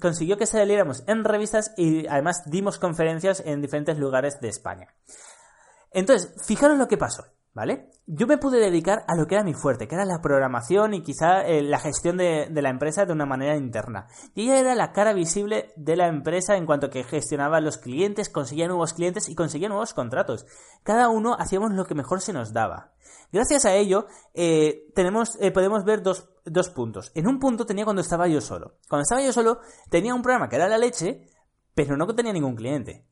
consiguió 0.00 0.38
que 0.38 0.46
saliéramos 0.46 1.04
en 1.06 1.22
revistas 1.22 1.74
y 1.76 2.06
además 2.06 2.44
dimos 2.46 2.78
conferencias 2.78 3.42
en 3.44 3.60
diferentes 3.60 3.98
lugares 3.98 4.40
de 4.40 4.48
España. 4.48 4.88
Entonces, 5.90 6.32
fijaros 6.46 6.78
lo 6.78 6.88
que 6.88 6.96
pasó, 6.96 7.26
¿vale? 7.56 7.88
Yo 8.06 8.26
me 8.26 8.36
pude 8.36 8.60
dedicar 8.60 9.06
a 9.08 9.16
lo 9.16 9.26
que 9.26 9.34
era 9.34 9.42
mi 9.42 9.54
fuerte, 9.54 9.88
que 9.88 9.94
era 9.94 10.04
la 10.04 10.20
programación 10.20 10.92
y 10.92 11.02
quizá 11.02 11.40
eh, 11.40 11.62
la 11.62 11.78
gestión 11.78 12.18
de, 12.18 12.50
la 12.50 12.68
empresa 12.68 13.06
de 13.06 13.14
una 13.14 13.24
manera 13.24 13.56
interna. 13.56 14.08
Y 14.34 14.42
ella 14.42 14.60
era 14.60 14.74
la 14.74 14.92
cara 14.92 15.14
visible 15.14 15.72
de 15.74 15.96
la 15.96 16.06
empresa 16.06 16.58
en 16.58 16.66
cuanto 16.66 16.90
que 16.90 17.02
gestionaba 17.02 17.62
los 17.62 17.78
clientes, 17.78 18.28
conseguía 18.28 18.68
nuevos 18.68 18.92
clientes 18.92 19.30
y 19.30 19.34
conseguía 19.34 19.70
nuevos 19.70 19.94
contratos. 19.94 20.44
Cada 20.82 21.08
uno 21.08 21.34
hacíamos 21.38 21.72
lo 21.72 21.86
que 21.86 21.94
mejor 21.94 22.20
se 22.20 22.34
nos 22.34 22.52
daba. 22.52 22.92
Gracias 23.32 23.64
a 23.64 23.74
ello, 23.74 24.06
eh, 24.34 24.92
tenemos, 24.94 25.38
eh, 25.40 25.50
podemos 25.50 25.82
ver 25.86 26.02
dos, 26.02 26.28
dos 26.44 26.68
puntos. 26.68 27.10
En 27.14 27.26
un 27.26 27.38
punto 27.38 27.64
tenía 27.64 27.84
cuando 27.84 28.02
estaba 28.02 28.28
yo 28.28 28.42
solo. 28.42 28.76
Cuando 28.86 29.04
estaba 29.04 29.22
yo 29.22 29.32
solo, 29.32 29.60
tenía 29.88 30.14
un 30.14 30.20
programa 30.20 30.50
que 30.50 30.56
era 30.56 30.68
la 30.68 30.76
leche, 30.76 31.30
pero 31.74 31.96
no 31.96 32.06
tenía 32.14 32.34
ningún 32.34 32.54
cliente. 32.54 33.06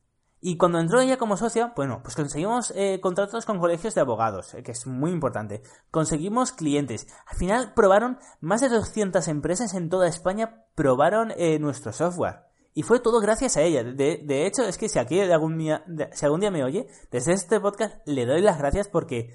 Y 0.47 0.57
cuando 0.57 0.77
entró 0.77 1.01
ella 1.01 1.17
como 1.17 1.37
socia, 1.37 1.73
bueno, 1.75 2.01
pues 2.03 2.15
conseguimos 2.15 2.71
eh, 2.75 2.99
contratos 3.01 3.47
con 3.47 3.57
colegios 3.57 3.95
de 3.95 4.01
abogados, 4.01 4.53
eh, 4.53 4.61
que 4.61 4.73
es 4.73 4.85
muy 4.85 5.09
importante. 5.09 5.63
Conseguimos 5.89 6.51
clientes. 6.51 7.07
Al 7.25 7.35
final 7.35 7.73
probaron 7.73 8.19
más 8.41 8.61
de 8.61 8.69
200 8.69 9.27
empresas 9.27 9.73
en 9.73 9.89
toda 9.89 10.07
España, 10.07 10.67
probaron 10.75 11.33
eh, 11.35 11.57
nuestro 11.57 11.93
software. 11.93 12.41
Y 12.75 12.83
fue 12.83 12.99
todo 12.99 13.21
gracias 13.21 13.57
a 13.57 13.63
ella. 13.63 13.83
De, 13.83 14.21
de 14.23 14.45
hecho, 14.45 14.61
es 14.61 14.77
que 14.77 14.87
si 14.87 14.99
aquí 14.99 15.19
algún 15.19 15.57
día, 15.57 15.83
si 16.11 16.25
algún 16.25 16.41
día 16.41 16.51
me 16.51 16.63
oye, 16.63 16.85
desde 17.09 17.33
este 17.33 17.59
podcast 17.59 18.07
le 18.07 18.27
doy 18.27 18.41
las 18.41 18.59
gracias 18.59 18.87
porque 18.87 19.33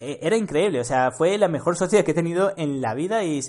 eh, 0.00 0.20
era 0.22 0.36
increíble, 0.36 0.80
o 0.80 0.84
sea, 0.84 1.10
fue 1.10 1.36
la 1.38 1.48
mejor 1.48 1.76
socia 1.76 2.04
que 2.04 2.12
he 2.12 2.14
tenido 2.14 2.52
en 2.56 2.80
la 2.80 2.94
vida 2.94 3.24
y, 3.24 3.40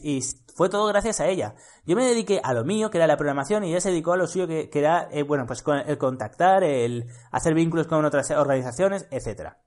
fue 0.56 0.68
todo 0.68 0.88
gracias 0.88 1.22
a 1.22 1.28
ella. 1.28 1.56
Yo 1.86 1.96
me 1.96 2.04
dediqué 2.04 2.42
a 2.44 2.54
lo 2.54 2.66
mío, 2.66 2.90
que 2.90 2.98
era 2.98 3.08
la 3.08 3.16
programación, 3.16 3.64
y 3.64 3.72
ella 3.72 3.80
se 3.80 3.92
dedicó 3.92 4.12
a 4.12 4.18
lo 4.18 4.28
suyo, 4.28 4.46
que, 4.48 4.70
era, 4.74 5.08
eh, 5.12 5.24
bueno, 5.24 5.46
pues 5.46 5.64
el 5.86 5.98
contactar, 5.98 6.64
el 6.64 7.06
hacer 7.32 7.54
vínculos 7.54 7.88
con 7.88 8.04
otras 8.04 8.30
organizaciones, 8.32 9.08
etcétera. 9.10 9.60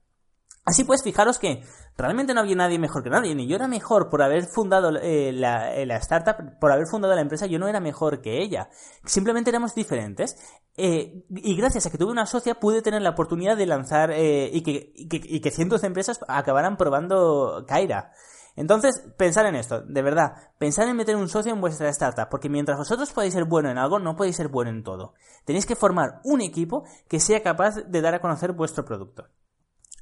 Así 0.65 0.85
pues, 0.85 1.03
fijaros 1.03 1.39
que 1.39 1.61
realmente 1.97 2.33
no 2.33 2.39
había 2.39 2.55
nadie 2.55 2.79
mejor 2.79 3.03
que 3.03 3.09
nadie, 3.09 3.35
ni 3.35 3.47
yo 3.47 3.57
era 3.57 3.67
mejor 3.67 4.09
por 4.09 4.21
haber 4.21 4.45
fundado 4.45 4.97
eh, 5.01 5.33
la, 5.33 5.97
startup, 5.97 6.57
por 6.59 6.71
haber 6.71 6.87
fundado 6.87 7.13
la 7.15 7.21
empresa, 7.21 7.47
yo 7.47 7.59
no 7.59 7.67
era 7.67 7.81
mejor 7.81 8.21
que 8.21 8.41
ella. 8.41 8.69
Simplemente 9.03 9.49
éramos 9.49 9.75
diferentes. 9.75 10.37
Eh, 10.75 11.25
y 11.29 11.55
gracias 11.55 11.85
a 11.85 11.91
que 11.91 11.97
tuve 11.97 12.11
una 12.11 12.25
socia 12.25 12.55
pude 12.55 12.81
tener 12.81 13.01
la 13.01 13.11
oportunidad 13.11 13.55
de 13.55 13.67
lanzar 13.67 14.11
y, 14.11 14.63
que, 14.63 14.91
y, 14.95 15.39
que, 15.39 15.51
cientos 15.51 15.81
de 15.81 15.87
empresas 15.87 16.19
acabaran 16.27 16.77
probando 16.77 17.65
Kaira. 17.67 18.11
Entonces, 18.55 19.03
pensar 19.17 19.47
en 19.47 19.55
esto, 19.55 19.81
de 19.81 20.01
verdad, 20.03 20.33
pensar 20.59 20.87
en 20.87 20.95
meter 20.95 21.15
un 21.15 21.27
socio 21.27 21.51
en 21.51 21.61
vuestra 21.61 21.89
startup, 21.89 22.29
porque 22.29 22.49
mientras 22.49 22.77
vosotros 22.77 23.11
podéis 23.11 23.33
ser 23.33 23.45
bueno 23.45 23.71
en 23.71 23.79
algo, 23.79 23.97
no 23.97 24.15
podéis 24.15 24.35
ser 24.35 24.47
bueno 24.47 24.69
en 24.69 24.83
todo. 24.83 25.13
Tenéis 25.45 25.65
que 25.65 25.75
formar 25.75 26.21
un 26.23 26.41
equipo 26.41 26.83
que 27.07 27.19
sea 27.19 27.41
capaz 27.41 27.75
de 27.75 28.01
dar 28.01 28.13
a 28.13 28.21
conocer 28.21 28.51
vuestro 28.51 28.85
producto. 28.85 29.27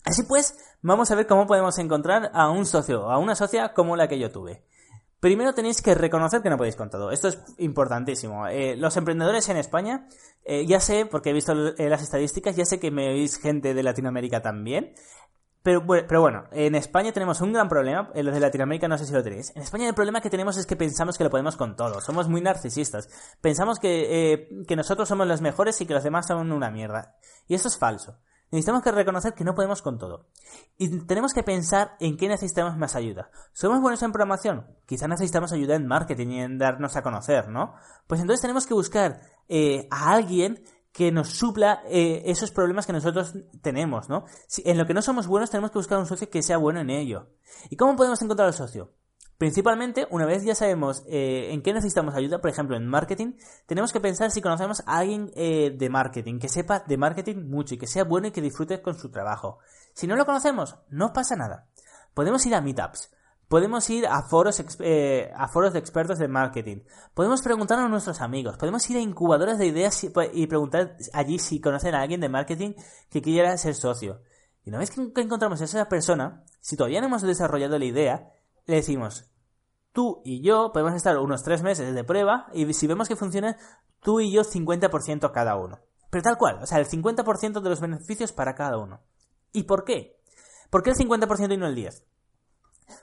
Así 0.03 0.23
pues, 0.23 0.57
vamos 0.81 1.11
a 1.11 1.15
ver 1.15 1.27
cómo 1.27 1.47
podemos 1.47 1.77
encontrar 1.77 2.31
a 2.33 2.49
un 2.49 2.65
socio, 2.65 3.09
a 3.09 3.17
una 3.19 3.35
socia 3.35 3.73
como 3.73 3.95
la 3.95 4.07
que 4.07 4.19
yo 4.19 4.31
tuve. 4.31 4.65
Primero 5.21 5.53
tenéis 5.53 5.83
que 5.83 5.93
reconocer 5.93 6.41
que 6.41 6.49
no 6.49 6.57
podéis 6.57 6.75
con 6.75 6.89
todo. 6.89 7.11
Esto 7.11 7.27
es 7.27 7.37
importantísimo. 7.59 8.47
Eh, 8.47 8.75
los 8.75 8.97
emprendedores 8.97 9.47
en 9.49 9.57
España, 9.57 10.07
eh, 10.43 10.65
ya 10.65 10.79
sé, 10.79 11.05
porque 11.05 11.29
he 11.29 11.33
visto 11.33 11.53
eh, 11.53 11.89
las 11.89 12.01
estadísticas, 12.01 12.55
ya 12.55 12.65
sé 12.65 12.79
que 12.79 12.89
me 12.89 13.07
oís 13.09 13.37
gente 13.37 13.75
de 13.75 13.83
Latinoamérica 13.83 14.41
también. 14.41 14.95
Pero, 15.61 15.85
pero, 15.85 16.21
bueno, 16.21 16.45
en 16.51 16.73
España 16.73 17.11
tenemos 17.11 17.39
un 17.41 17.53
gran 17.53 17.69
problema, 17.69 18.09
en 18.15 18.25
los 18.25 18.33
de 18.33 18.39
Latinoamérica 18.39 18.87
no 18.87 18.97
sé 18.97 19.05
si 19.05 19.13
lo 19.13 19.21
tenéis. 19.21 19.55
En 19.55 19.61
España 19.61 19.87
el 19.87 19.93
problema 19.93 20.21
que 20.21 20.31
tenemos 20.31 20.57
es 20.57 20.65
que 20.65 20.75
pensamos 20.75 21.19
que 21.19 21.23
lo 21.23 21.29
podemos 21.29 21.55
con 21.55 21.75
todo, 21.75 22.01
somos 22.01 22.27
muy 22.27 22.41
narcisistas. 22.41 23.07
Pensamos 23.41 23.77
que, 23.77 24.49
que 24.67 24.75
nosotros 24.75 25.07
somos 25.07 25.27
los 25.27 25.39
mejores 25.39 25.79
y 25.81 25.85
que 25.85 25.93
los 25.93 26.03
demás 26.03 26.25
son 26.25 26.51
una 26.51 26.71
mierda. 26.71 27.15
Y 27.47 27.53
esto 27.53 27.67
es 27.67 27.77
falso. 27.77 28.17
Necesitamos 28.51 28.83
que 28.83 28.91
reconocer 28.91 29.33
que 29.33 29.45
no 29.45 29.55
podemos 29.55 29.81
con 29.81 29.97
todo. 29.97 30.27
Y 30.77 31.05
tenemos 31.05 31.33
que 31.33 31.41
pensar 31.41 31.95
en 31.99 32.17
qué 32.17 32.27
necesitamos 32.27 32.77
más 32.77 32.95
ayuda. 32.95 33.31
¿Somos 33.53 33.79
buenos 33.81 34.03
en 34.03 34.11
programación? 34.11 34.67
Quizá 34.85 35.07
necesitamos 35.07 35.53
ayuda 35.53 35.75
en 35.75 35.87
marketing 35.87 36.27
y 36.27 36.41
en 36.41 36.57
darnos 36.57 36.97
a 36.97 37.01
conocer, 37.01 37.47
¿no? 37.47 37.73
Pues 38.07 38.19
entonces 38.19 38.41
tenemos 38.41 38.67
que 38.67 38.73
buscar 38.73 39.21
eh, 39.47 39.87
a 39.89 40.11
alguien 40.11 40.63
que 40.91 41.11
nos 41.11 41.29
supla 41.29 41.81
eh, 41.85 42.23
esos 42.25 42.51
problemas 42.51 42.85
que 42.85 42.93
nosotros 42.93 43.33
tenemos, 43.61 44.09
¿no? 44.09 44.25
En 44.65 44.77
lo 44.77 44.85
que 44.85 44.93
no 44.93 45.01
somos 45.01 45.27
buenos 45.27 45.49
tenemos 45.49 45.71
que 45.71 45.79
buscar 45.79 45.97
un 45.97 46.05
socio 46.05 46.29
que 46.29 46.43
sea 46.43 46.57
bueno 46.57 46.81
en 46.81 46.89
ello. 46.89 47.27
¿Y 47.69 47.77
cómo 47.77 47.95
podemos 47.95 48.21
encontrar 48.21 48.47
al 48.47 48.53
socio? 48.53 48.91
Principalmente, 49.41 50.05
una 50.11 50.27
vez 50.27 50.43
ya 50.43 50.53
sabemos 50.53 51.03
eh, 51.07 51.47
en 51.51 51.63
qué 51.63 51.73
necesitamos 51.73 52.13
ayuda, 52.13 52.41
por 52.41 52.51
ejemplo, 52.51 52.77
en 52.77 52.85
marketing, 52.85 53.33
tenemos 53.65 53.91
que 53.91 53.99
pensar 53.99 54.29
si 54.29 54.39
conocemos 54.39 54.83
a 54.85 54.99
alguien 54.99 55.31
eh, 55.35 55.73
de 55.75 55.89
marketing, 55.89 56.37
que 56.37 56.47
sepa 56.47 56.81
de 56.81 56.95
marketing 56.95 57.49
mucho 57.49 57.73
y 57.73 57.79
que 57.79 57.87
sea 57.87 58.03
bueno 58.03 58.27
y 58.27 58.31
que 58.31 58.39
disfrute 58.39 58.83
con 58.83 58.93
su 58.93 59.09
trabajo. 59.09 59.57
Si 59.95 60.05
no 60.05 60.15
lo 60.15 60.27
conocemos, 60.27 60.75
no 60.89 61.11
pasa 61.11 61.35
nada. 61.35 61.67
Podemos 62.13 62.45
ir 62.45 62.53
a 62.53 62.61
meetups, 62.61 63.09
podemos 63.47 63.89
ir 63.89 64.05
a 64.05 64.21
foros, 64.21 64.63
eh, 64.77 65.31
a 65.35 65.47
foros 65.47 65.73
de 65.73 65.79
expertos 65.79 66.19
de 66.19 66.27
marketing, 66.27 66.83
podemos 67.15 67.41
preguntar 67.41 67.79
a 67.79 67.87
nuestros 67.87 68.21
amigos, 68.21 68.59
podemos 68.59 68.87
ir 68.91 68.97
a 68.97 69.01
incubadoras 69.01 69.57
de 69.57 69.65
ideas 69.65 70.03
y, 70.03 70.45
preguntar 70.45 70.97
allí 71.13 71.39
si 71.39 71.59
conocen 71.59 71.95
a 71.95 72.01
alguien 72.01 72.21
de 72.21 72.29
marketing 72.29 72.73
que 73.09 73.23
quiera 73.23 73.57
ser 73.57 73.73
socio. 73.73 74.21
Y 74.63 74.69
una 74.69 74.77
vez 74.77 74.91
que 74.91 75.01
encontramos 75.19 75.61
a 75.61 75.63
esa 75.63 75.89
persona, 75.89 76.43
si 76.59 76.77
todavía 76.77 77.01
no 77.01 77.07
hemos 77.07 77.23
desarrollado 77.23 77.79
la 77.79 77.85
idea, 77.85 78.33
le 78.67 78.75
decimos, 78.75 79.30
tú 79.93 80.21
y 80.23 80.41
yo 80.41 80.71
podemos 80.73 80.93
estar 80.93 81.17
unos 81.17 81.43
tres 81.43 81.63
meses 81.63 81.93
de 81.93 82.03
prueba 82.03 82.47
y 82.53 82.71
si 82.73 82.87
vemos 82.87 83.07
que 83.07 83.15
funciona, 83.15 83.57
tú 84.01 84.19
y 84.19 84.31
yo 84.31 84.43
50% 84.43 85.31
cada 85.31 85.55
uno. 85.55 85.79
Pero 86.09 86.23
tal 86.23 86.37
cual, 86.37 86.59
o 86.61 86.65
sea, 86.65 86.79
el 86.79 86.87
50% 86.87 87.61
de 87.61 87.69
los 87.69 87.79
beneficios 87.79 88.31
para 88.31 88.55
cada 88.55 88.77
uno. 88.77 89.01
¿Y 89.53 89.63
por 89.63 89.83
qué? 89.85 90.19
¿Por 90.69 90.83
qué 90.83 90.91
el 90.91 90.97
50% 90.97 91.53
y 91.53 91.57
no 91.57 91.67
el 91.67 91.75
10%? 91.75 92.03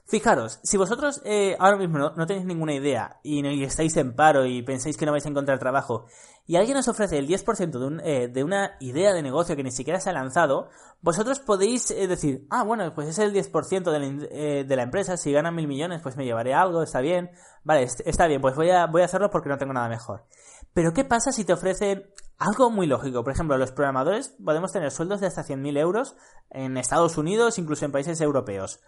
Fijaros, 0.06 0.60
si 0.62 0.76
vosotros 0.76 1.20
eh, 1.24 1.56
ahora 1.58 1.76
mismo 1.76 1.98
no, 1.98 2.26
tenéis 2.26 2.46
ninguna 2.46 2.74
idea 2.74 3.18
y, 3.22 3.62
estáis 3.62 3.96
en 3.96 4.14
paro 4.14 4.46
y 4.46 4.62
pensáis 4.62 4.96
que 4.96 5.06
no 5.06 5.12
vais 5.12 5.26
a 5.26 5.28
encontrar 5.28 5.58
trabajo 5.58 6.06
y 6.46 6.56
alguien 6.56 6.76
os 6.78 6.88
ofrece 6.88 7.18
el 7.18 7.28
10% 7.28 7.78
de, 7.78 8.02
eh, 8.04 8.28
de, 8.28 8.44
una 8.44 8.76
idea 8.80 9.12
de 9.12 9.22
negocio 9.22 9.54
que 9.54 9.62
ni 9.62 9.70
siquiera 9.70 10.00
se 10.00 10.10
ha 10.10 10.14
lanzado, 10.14 10.70
vosotros 11.02 11.40
podéis 11.40 11.90
eh, 11.90 12.06
decir, 12.06 12.46
ah, 12.50 12.64
bueno, 12.64 12.94
pues 12.94 13.08
es 13.08 13.18
el 13.18 13.34
10% 13.34 13.90
de 13.90 13.98
la, 13.98 14.64
de 14.64 14.76
la 14.76 14.82
empresa, 14.82 15.16
si 15.16 15.32
ganan 15.32 15.54
mil 15.54 15.68
millones 15.68 16.00
pues 16.02 16.16
me 16.16 16.24
llevaré 16.24 16.54
algo, 16.54 16.82
está 16.82 17.00
bien, 17.00 17.30
vale, 17.64 17.82
está 17.82 18.26
bien, 18.26 18.40
pues 18.40 18.56
voy 18.56 18.70
a, 18.70 18.86
voy 18.86 19.02
a 19.02 19.06
hacerlo 19.06 19.30
porque 19.30 19.50
no 19.50 19.58
tengo 19.58 19.74
nada 19.74 19.88
mejor. 19.88 20.24
Pero 20.72 20.92
¿qué 20.92 21.04
pasa 21.04 21.32
si 21.32 21.44
te 21.44 21.52
ofrecen 21.52 22.04
algo 22.38 22.70
muy 22.70 22.86
lógico? 22.86 23.24
Por 23.24 23.32
ejemplo, 23.32 23.58
los 23.58 23.72
programadores 23.72 24.34
podemos 24.44 24.72
tener 24.72 24.90
sueldos 24.90 25.20
de 25.20 25.26
hasta 25.26 25.44
100.000 25.44 25.78
euros 25.78 26.16
en 26.50 26.76
Estados 26.76 27.18
Unidos, 27.18 27.58
incluso 27.58 27.84
en 27.84 27.92
países 27.92 28.20
europeos. 28.20 28.80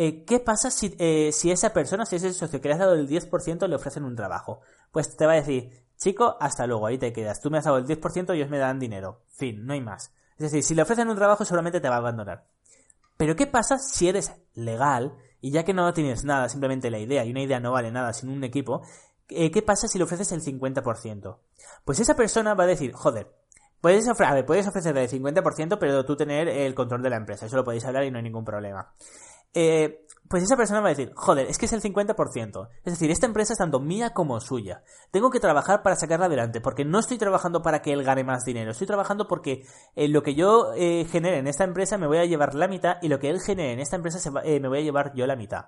Eh, 0.00 0.24
¿qué 0.24 0.38
pasa 0.38 0.70
si, 0.70 0.94
eh, 1.00 1.32
si 1.32 1.50
esa 1.50 1.72
persona, 1.72 2.06
si 2.06 2.14
ese 2.14 2.32
socio 2.32 2.60
que 2.60 2.68
le 2.68 2.74
has 2.74 2.78
dado 2.78 2.94
el 2.94 3.08
10% 3.08 3.66
le 3.66 3.74
ofrecen 3.74 4.04
un 4.04 4.14
trabajo? 4.14 4.60
Pues 4.92 5.16
te 5.16 5.26
va 5.26 5.32
a 5.32 5.36
decir, 5.36 5.72
chico, 5.96 6.36
hasta 6.38 6.68
luego, 6.68 6.86
ahí 6.86 6.98
te 6.98 7.12
quedas. 7.12 7.40
Tú 7.40 7.50
me 7.50 7.58
has 7.58 7.64
dado 7.64 7.78
el 7.78 7.84
10% 7.84 8.32
y 8.32 8.36
ellos 8.36 8.48
me 8.48 8.58
dan 8.58 8.78
dinero. 8.78 9.22
Fin, 9.26 9.66
no 9.66 9.72
hay 9.72 9.80
más. 9.80 10.12
Es 10.36 10.52
decir, 10.52 10.62
si 10.62 10.76
le 10.76 10.82
ofrecen 10.82 11.08
un 11.08 11.16
trabajo 11.16 11.44
seguramente 11.44 11.80
te 11.80 11.88
va 11.88 11.96
a 11.96 11.98
abandonar. 11.98 12.46
Pero 13.16 13.34
¿qué 13.34 13.48
pasa 13.48 13.76
si 13.80 14.08
eres 14.08 14.30
legal 14.54 15.16
y 15.40 15.50
ya 15.50 15.64
que 15.64 15.74
no 15.74 15.92
tienes 15.92 16.22
nada, 16.22 16.48
simplemente 16.48 16.92
la 16.92 17.00
idea, 17.00 17.24
y 17.24 17.32
una 17.32 17.42
idea 17.42 17.58
no 17.58 17.72
vale 17.72 17.90
nada 17.90 18.12
sin 18.12 18.28
un 18.28 18.44
equipo, 18.44 18.82
eh, 19.30 19.50
¿qué 19.50 19.62
pasa 19.62 19.88
si 19.88 19.98
le 19.98 20.04
ofreces 20.04 20.30
el 20.30 20.42
50%? 20.42 21.38
Pues 21.84 21.98
esa 21.98 22.14
persona 22.14 22.54
va 22.54 22.62
a 22.62 22.68
decir, 22.68 22.92
joder, 22.92 23.34
puedes, 23.80 24.08
ofrecer, 24.08 24.46
puedes 24.46 24.68
ofrecerle 24.68 25.02
el 25.02 25.10
50%, 25.10 25.76
pero 25.80 26.04
tú 26.04 26.16
tener 26.16 26.46
el 26.46 26.76
control 26.76 27.02
de 27.02 27.10
la 27.10 27.16
empresa. 27.16 27.46
Eso 27.46 27.56
lo 27.56 27.64
podéis 27.64 27.84
hablar 27.84 28.04
y 28.04 28.12
no 28.12 28.18
hay 28.18 28.22
ningún 28.22 28.44
problema. 28.44 28.94
Eh, 29.54 30.06
pues 30.28 30.42
esa 30.42 30.56
persona 30.56 30.80
va 30.80 30.88
a 30.88 30.90
decir, 30.90 31.12
joder, 31.14 31.46
es 31.46 31.56
que 31.56 31.64
es 31.64 31.72
el 31.72 31.80
50%. 31.80 32.68
Es 32.84 32.92
decir, 32.92 33.10
esta 33.10 33.26
empresa 33.26 33.54
es 33.54 33.58
tanto 33.58 33.80
mía 33.80 34.10
como 34.10 34.38
suya. 34.40 34.82
Tengo 35.10 35.30
que 35.30 35.40
trabajar 35.40 35.82
para 35.82 35.96
sacarla 35.96 36.26
adelante, 36.26 36.60
porque 36.60 36.84
no 36.84 36.98
estoy 36.98 37.16
trabajando 37.16 37.62
para 37.62 37.80
que 37.80 37.92
él 37.92 38.04
gane 38.04 38.24
más 38.24 38.44
dinero. 38.44 38.70
Estoy 38.70 38.86
trabajando 38.86 39.26
porque 39.26 39.64
eh, 39.96 40.08
lo 40.08 40.22
que 40.22 40.34
yo 40.34 40.72
eh, 40.76 41.06
genere 41.10 41.38
en 41.38 41.46
esta 41.46 41.64
empresa 41.64 41.96
me 41.96 42.06
voy 42.06 42.18
a 42.18 42.26
llevar 42.26 42.54
la 42.54 42.68
mitad 42.68 42.96
y 43.00 43.08
lo 43.08 43.18
que 43.18 43.30
él 43.30 43.40
genere 43.40 43.72
en 43.72 43.80
esta 43.80 43.96
empresa 43.96 44.18
eh, 44.44 44.60
me 44.60 44.68
voy 44.68 44.80
a 44.80 44.82
llevar 44.82 45.14
yo 45.14 45.26
la 45.26 45.36
mitad. 45.36 45.66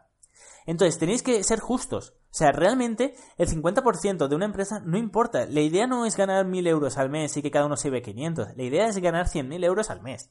Entonces, 0.67 0.99
tenéis 0.99 1.23
que 1.23 1.43
ser 1.43 1.59
justos. 1.59 2.13
O 2.31 2.35
sea, 2.35 2.53
realmente 2.53 3.15
el 3.39 3.49
50% 3.49 4.29
de 4.29 4.37
una 4.37 4.45
empresa 4.45 4.81
no 4.81 4.99
importa. 4.99 5.47
La 5.47 5.61
idea 5.61 5.87
no 5.87 6.05
es 6.05 6.17
ganar 6.17 6.45
1.000 6.45 6.69
euros 6.69 6.99
al 6.99 7.09
mes 7.09 7.35
y 7.37 7.43
que 7.43 7.51
cada 7.51 7.65
uno 7.65 7.77
se 7.77 7.89
ve 7.89 8.03
500. 8.03 8.57
La 8.57 8.63
idea 8.63 8.87
es 8.89 8.99
ganar 8.99 9.27
100.000 9.27 9.65
euros 9.65 9.89
al 9.89 10.03
mes. 10.03 10.31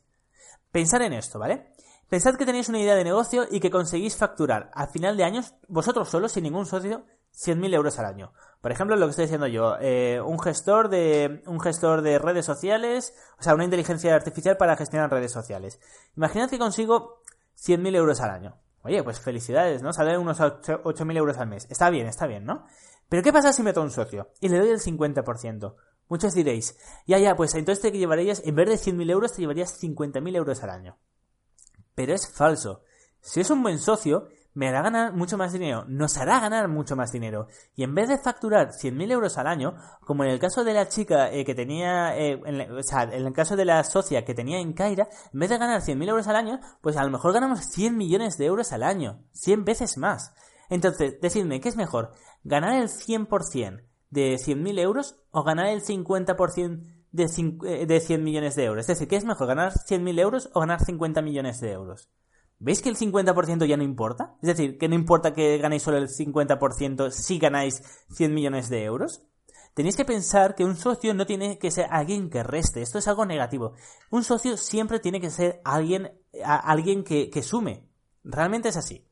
Pensar 0.71 1.01
en 1.01 1.13
esto, 1.13 1.39
¿vale? 1.39 1.73
Pensad 2.09 2.35
que 2.35 2.45
tenéis 2.45 2.69
una 2.69 2.79
idea 2.79 2.95
de 2.95 3.03
negocio 3.03 3.45
y 3.51 3.59
que 3.59 3.69
conseguís 3.69 4.17
facturar 4.17 4.71
al 4.73 4.87
final 4.87 5.15
de 5.15 5.23
años, 5.23 5.53
vosotros 5.67 6.09
solos, 6.09 6.31
sin 6.31 6.43
ningún 6.43 6.65
socio, 6.65 7.05
100.000 7.35 7.73
euros 7.75 7.99
al 7.99 8.07
año. 8.07 8.33
Por 8.61 8.71
ejemplo, 8.71 8.95
lo 8.95 9.05
que 9.05 9.11
estoy 9.11 9.25
diciendo 9.25 9.45
yo, 9.45 9.77
eh, 9.79 10.19
un 10.19 10.39
gestor 10.39 10.89
de 10.89 11.43
un 11.45 11.59
gestor 11.59 12.01
de 12.01 12.17
redes 12.17 12.45
sociales, 12.45 13.13
o 13.39 13.43
sea, 13.43 13.53
una 13.53 13.63
inteligencia 13.63 14.15
artificial 14.15 14.57
para 14.57 14.75
gestionar 14.75 15.11
redes 15.11 15.31
sociales. 15.31 15.79
Imaginad 16.17 16.49
que 16.49 16.57
consigo 16.57 17.21
100.000 17.57 17.95
euros 17.95 18.21
al 18.21 18.31
año. 18.31 18.57
Oye, 18.81 19.03
pues 19.03 19.19
felicidades, 19.19 19.83
¿no? 19.83 19.93
Sale 19.93 20.17
unos 20.17 20.39
8.000 20.39 21.15
euros 21.15 21.37
al 21.37 21.47
mes. 21.47 21.67
Está 21.69 21.91
bien, 21.91 22.07
está 22.07 22.25
bien, 22.25 22.43
¿no? 22.43 22.65
Pero 23.07 23.21
¿qué 23.21 23.31
pasa 23.31 23.53
si 23.53 23.61
meto 23.61 23.83
un 23.83 23.91
socio 23.91 24.31
y 24.39 24.49
le 24.49 24.57
doy 24.57 24.69
el 24.69 24.79
50%? 24.79 25.75
Muchos 26.07 26.33
diréis, 26.33 26.75
ya, 27.05 27.19
ya, 27.19 27.35
pues 27.35 27.53
entonces 27.53 27.83
te 27.83 27.91
llevarías, 27.91 28.41
en 28.43 28.55
vez 28.55 28.67
de 28.67 28.91
100.000 28.91 29.11
euros, 29.11 29.33
te 29.33 29.41
llevarías 29.41 29.79
50.000 29.79 30.35
euros 30.35 30.63
al 30.63 30.71
año. 30.71 30.97
Pero 31.99 32.13
es 32.13 32.31
falso. 32.31 32.83
Si 33.19 33.41
es 33.41 33.49
un 33.49 33.61
buen 33.61 33.77
socio, 33.77 34.29
me 34.53 34.69
hará 34.69 34.81
ganar 34.81 35.11
mucho 35.11 35.37
más 35.37 35.51
dinero, 35.51 35.83
nos 35.89 36.15
hará 36.15 36.39
ganar 36.39 36.69
mucho 36.69 36.95
más 36.95 37.11
dinero. 37.11 37.47
Y 37.75 37.83
en 37.83 37.93
vez 37.93 38.07
de 38.07 38.17
facturar 38.17 38.69
100.000 38.69 39.11
euros 39.11 39.37
al 39.37 39.47
año, 39.47 39.75
como 40.05 40.23
en 40.23 40.29
el 40.29 40.39
caso 40.39 40.63
de 40.63 40.73
la 40.73 40.87
chica 40.87 41.29
eh, 41.29 41.43
que 41.43 41.55
tenía, 41.55 42.17
eh, 42.17 42.41
en, 42.45 42.71
o 42.71 42.83
sea, 42.83 43.03
en 43.03 43.27
el 43.27 43.33
caso 43.33 43.57
de 43.57 43.65
la 43.65 43.83
socia 43.83 44.23
que 44.23 44.33
tenía 44.33 44.61
en 44.61 44.71
Kaira, 44.71 45.09
en 45.33 45.39
vez 45.41 45.49
de 45.49 45.57
ganar 45.57 45.81
100.000 45.81 46.07
euros 46.07 46.27
al 46.29 46.37
año, 46.37 46.61
pues 46.79 46.95
a 46.95 47.03
lo 47.03 47.11
mejor 47.11 47.33
ganamos 47.33 47.65
100 47.65 47.97
millones 47.97 48.37
de 48.37 48.45
euros 48.45 48.71
al 48.71 48.83
año, 48.83 49.21
100 49.33 49.65
veces 49.65 49.97
más. 49.97 50.33
Entonces, 50.69 51.19
decidme, 51.19 51.59
¿qué 51.59 51.67
es 51.67 51.75
mejor? 51.75 52.13
¿Ganar 52.45 52.81
el 52.81 52.87
100% 52.87 53.83
de 54.09 54.35
100.000 54.35 54.79
euros 54.79 55.17
o 55.31 55.43
ganar 55.43 55.67
el 55.67 55.83
50% 55.83 56.98
de, 57.11 57.23
eh, 57.65 57.85
de 57.85 57.99
100 57.99 58.23
millones 58.23 58.55
de 58.55 58.65
euros. 58.65 58.81
Es 58.81 58.87
decir, 58.87 59.07
¿qué 59.07 59.15
es 59.15 59.25
mejor, 59.25 59.47
ganar 59.47 59.73
100.000 59.73 60.19
euros 60.19 60.49
o 60.53 60.59
ganar 60.59 60.83
50 60.83 61.21
millones 61.21 61.59
de 61.59 61.71
euros? 61.71 62.09
¿Veis 62.59 62.81
que 62.81 62.89
el 62.89 62.97
50% 62.97 63.65
ya 63.65 63.77
no 63.77 63.83
importa? 63.83 64.35
Es 64.41 64.47
decir, 64.47 64.77
que 64.77 64.89
no 64.89 64.95
importa 64.95 65.33
que 65.33 65.57
ganéis 65.59 65.83
solo 65.83 65.97
el 65.97 66.09
50% 66.09 67.09
si 67.11 67.39
ganáis 67.39 67.81
100 68.11 68.33
millones 68.33 68.69
de 68.69 68.83
euros. 68.83 69.23
Tenéis 69.73 69.95
que 69.95 70.03
pensar 70.03 70.55
que 70.55 70.65
un 70.65 70.75
socio 70.75 71.13
no 71.13 71.25
tiene 71.25 71.57
que 71.57 71.71
ser 71.71 71.87
alguien 71.89 72.29
que 72.29 72.43
reste. 72.43 72.81
Esto 72.81 72.97
es 72.97 73.07
algo 73.07 73.25
negativo. 73.25 73.73
Un 74.11 74.23
socio 74.23 74.57
siempre 74.57 74.99
tiene 74.99 75.21
que 75.21 75.29
ser 75.29 75.61
alguien, 75.63 76.11
alguien 76.43 77.05
que, 77.05 77.29
que 77.29 77.43
sume. 77.43 77.87
Realmente 78.23 78.69
es 78.69 78.77
así. 78.77 79.05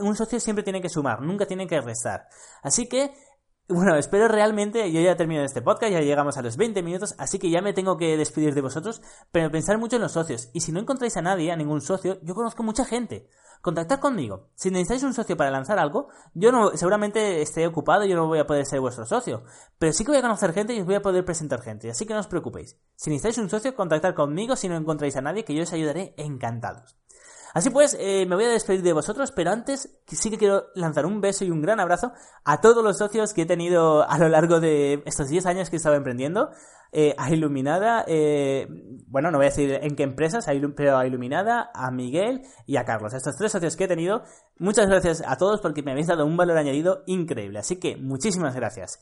Un 0.00 0.16
socio 0.16 0.40
siempre 0.40 0.64
tiene 0.64 0.80
que 0.80 0.88
sumar, 0.88 1.20
nunca 1.20 1.44
tiene 1.46 1.66
que 1.66 1.80
restar. 1.80 2.28
Así 2.62 2.88
que 2.88 3.12
bueno, 3.68 3.96
espero 3.96 4.28
realmente, 4.28 4.92
yo 4.92 5.00
ya 5.00 5.16
termino 5.16 5.42
este 5.42 5.62
podcast, 5.62 5.92
ya 5.92 6.00
llegamos 6.00 6.36
a 6.36 6.42
los 6.42 6.58
20 6.58 6.82
minutos, 6.82 7.14
así 7.16 7.38
que 7.38 7.48
ya 7.48 7.62
me 7.62 7.72
tengo 7.72 7.96
que 7.96 8.16
despedir 8.18 8.54
de 8.54 8.60
vosotros, 8.60 9.00
pero 9.32 9.50
pensar 9.50 9.78
mucho 9.78 9.96
en 9.96 10.02
los 10.02 10.12
socios. 10.12 10.50
Y 10.52 10.60
si 10.60 10.70
no 10.70 10.80
encontráis 10.80 11.16
a 11.16 11.22
nadie, 11.22 11.50
a 11.50 11.56
ningún 11.56 11.80
socio, 11.80 12.18
yo 12.22 12.34
conozco 12.34 12.62
mucha 12.62 12.84
gente. 12.84 13.28
Contactad 13.62 13.98
conmigo. 13.98 14.50
Si 14.54 14.70
necesitáis 14.70 15.04
un 15.04 15.14
socio 15.14 15.38
para 15.38 15.50
lanzar 15.50 15.78
algo, 15.78 16.08
yo 16.34 16.52
no, 16.52 16.76
seguramente 16.76 17.40
esté 17.40 17.66
ocupado 17.66 18.04
y 18.04 18.10
yo 18.10 18.16
no 18.16 18.26
voy 18.26 18.38
a 18.38 18.46
poder 18.46 18.66
ser 18.66 18.80
vuestro 18.80 19.06
socio. 19.06 19.44
Pero 19.78 19.94
sí 19.94 20.04
que 20.04 20.10
voy 20.10 20.18
a 20.18 20.22
conocer 20.22 20.52
gente 20.52 20.74
y 20.74 20.80
os 20.80 20.86
voy 20.86 20.96
a 20.96 21.02
poder 21.02 21.24
presentar 21.24 21.62
gente, 21.62 21.88
así 21.88 22.04
que 22.04 22.12
no 22.12 22.20
os 22.20 22.26
preocupéis. 22.26 22.78
Si 22.96 23.08
necesitáis 23.08 23.38
un 23.38 23.48
socio, 23.48 23.74
contactad 23.74 24.14
conmigo 24.14 24.56
si 24.56 24.68
no 24.68 24.76
encontráis 24.76 25.16
a 25.16 25.22
nadie, 25.22 25.46
que 25.46 25.54
yo 25.54 25.62
os 25.62 25.72
ayudaré 25.72 26.12
encantados. 26.18 26.98
Así 27.54 27.70
pues, 27.70 27.96
eh, 28.00 28.26
me 28.26 28.34
voy 28.34 28.46
a 28.46 28.48
despedir 28.48 28.82
de 28.82 28.92
vosotros, 28.92 29.30
pero 29.30 29.52
antes 29.52 30.02
sí 30.08 30.28
que 30.28 30.38
quiero 30.38 30.64
lanzar 30.74 31.06
un 31.06 31.20
beso 31.20 31.44
y 31.44 31.52
un 31.52 31.62
gran 31.62 31.78
abrazo 31.78 32.12
a 32.44 32.60
todos 32.60 32.82
los 32.82 32.98
socios 32.98 33.32
que 33.32 33.42
he 33.42 33.46
tenido 33.46 34.02
a 34.10 34.18
lo 34.18 34.28
largo 34.28 34.58
de 34.58 35.04
estos 35.06 35.28
10 35.28 35.46
años 35.46 35.70
que 35.70 35.76
he 35.76 35.78
estado 35.78 35.94
emprendiendo. 35.94 36.50
Eh, 36.90 37.14
a 37.16 37.30
Iluminada, 37.30 38.04
eh, 38.08 38.66
bueno, 39.06 39.30
no 39.30 39.38
voy 39.38 39.46
a 39.46 39.50
decir 39.50 39.78
en 39.82 39.94
qué 39.94 40.02
empresas, 40.02 40.46
pero 40.76 40.98
a 40.98 41.06
Iluminada, 41.06 41.70
a 41.72 41.92
Miguel 41.92 42.42
y 42.66 42.76
a 42.76 42.84
Carlos. 42.84 43.14
Estos 43.14 43.36
tres 43.36 43.52
socios 43.52 43.76
que 43.76 43.84
he 43.84 43.88
tenido, 43.88 44.24
muchas 44.58 44.88
gracias 44.88 45.22
a 45.24 45.36
todos 45.36 45.60
porque 45.60 45.82
me 45.84 45.92
habéis 45.92 46.08
dado 46.08 46.26
un 46.26 46.36
valor 46.36 46.58
añadido 46.58 47.04
increíble. 47.06 47.60
Así 47.60 47.78
que 47.78 47.96
muchísimas 47.96 48.56
gracias. 48.56 49.00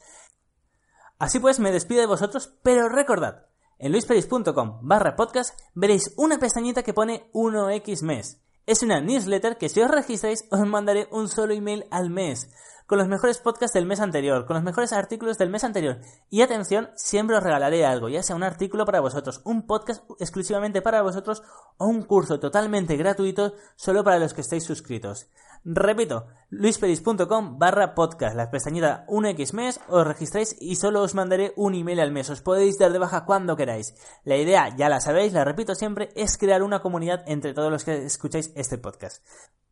Así 1.18 1.38
pues, 1.38 1.58
me 1.58 1.72
despido 1.72 2.02
de 2.02 2.06
vosotros, 2.06 2.54
pero 2.62 2.90
recordad, 2.90 3.46
en 3.82 3.90
luisperis.com 3.90 4.78
barra 4.82 5.16
podcast 5.16 5.58
veréis 5.74 6.14
una 6.16 6.38
pestañita 6.38 6.84
que 6.84 6.94
pone 6.94 7.28
1x 7.32 8.02
mes. 8.02 8.40
Es 8.64 8.84
una 8.84 9.00
newsletter 9.00 9.58
que 9.58 9.68
si 9.68 9.80
os 9.80 9.90
registráis 9.90 10.44
os 10.52 10.60
mandaré 10.60 11.08
un 11.10 11.28
solo 11.28 11.52
email 11.52 11.86
al 11.90 12.08
mes, 12.08 12.48
con 12.86 12.98
los 12.98 13.08
mejores 13.08 13.38
podcasts 13.38 13.74
del 13.74 13.86
mes 13.86 13.98
anterior, 13.98 14.46
con 14.46 14.54
los 14.54 14.62
mejores 14.62 14.92
artículos 14.92 15.36
del 15.36 15.50
mes 15.50 15.64
anterior. 15.64 15.98
Y 16.30 16.42
atención, 16.42 16.90
siempre 16.94 17.36
os 17.36 17.42
regalaré 17.42 17.84
algo, 17.84 18.08
ya 18.08 18.22
sea 18.22 18.36
un 18.36 18.44
artículo 18.44 18.84
para 18.84 19.00
vosotros, 19.00 19.40
un 19.44 19.66
podcast 19.66 20.04
exclusivamente 20.20 20.80
para 20.80 21.02
vosotros 21.02 21.42
o 21.76 21.86
un 21.86 22.02
curso 22.02 22.38
totalmente 22.38 22.96
gratuito 22.96 23.54
solo 23.74 24.04
para 24.04 24.20
los 24.20 24.32
que 24.32 24.42
estéis 24.42 24.62
suscritos. 24.62 25.26
Repito, 25.64 26.26
luisperis.com 26.50 27.58
barra 27.58 27.94
podcast, 27.94 28.34
la 28.34 28.50
pestañita 28.50 29.06
1x 29.06 29.52
mes, 29.52 29.80
os 29.88 30.04
registráis 30.04 30.56
y 30.60 30.74
solo 30.74 31.02
os 31.02 31.14
mandaré 31.14 31.52
un 31.56 31.76
email 31.76 32.00
al 32.00 32.10
mes, 32.10 32.30
os 32.30 32.42
podéis 32.42 32.78
dar 32.78 32.92
de 32.92 32.98
baja 32.98 33.24
cuando 33.24 33.56
queráis. 33.56 33.94
La 34.24 34.36
idea, 34.36 34.74
ya 34.76 34.88
la 34.88 35.00
sabéis, 35.00 35.32
la 35.32 35.44
repito 35.44 35.76
siempre, 35.76 36.10
es 36.16 36.36
crear 36.36 36.64
una 36.64 36.82
comunidad 36.82 37.22
entre 37.28 37.54
todos 37.54 37.70
los 37.70 37.84
que 37.84 38.04
escucháis 38.04 38.52
este 38.56 38.76
podcast. 38.76 39.24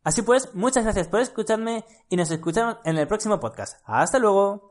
Así 0.03 0.21
pues, 0.21 0.55
muchas 0.55 0.85
gracias 0.85 1.09
por 1.09 1.19
escucharme 1.19 1.83
y 2.09 2.15
nos 2.15 2.31
escuchamos 2.31 2.77
en 2.85 2.97
el 2.97 3.07
próximo 3.07 3.39
podcast. 3.41 3.79
Hasta 3.83 4.17
luego. 4.17 4.70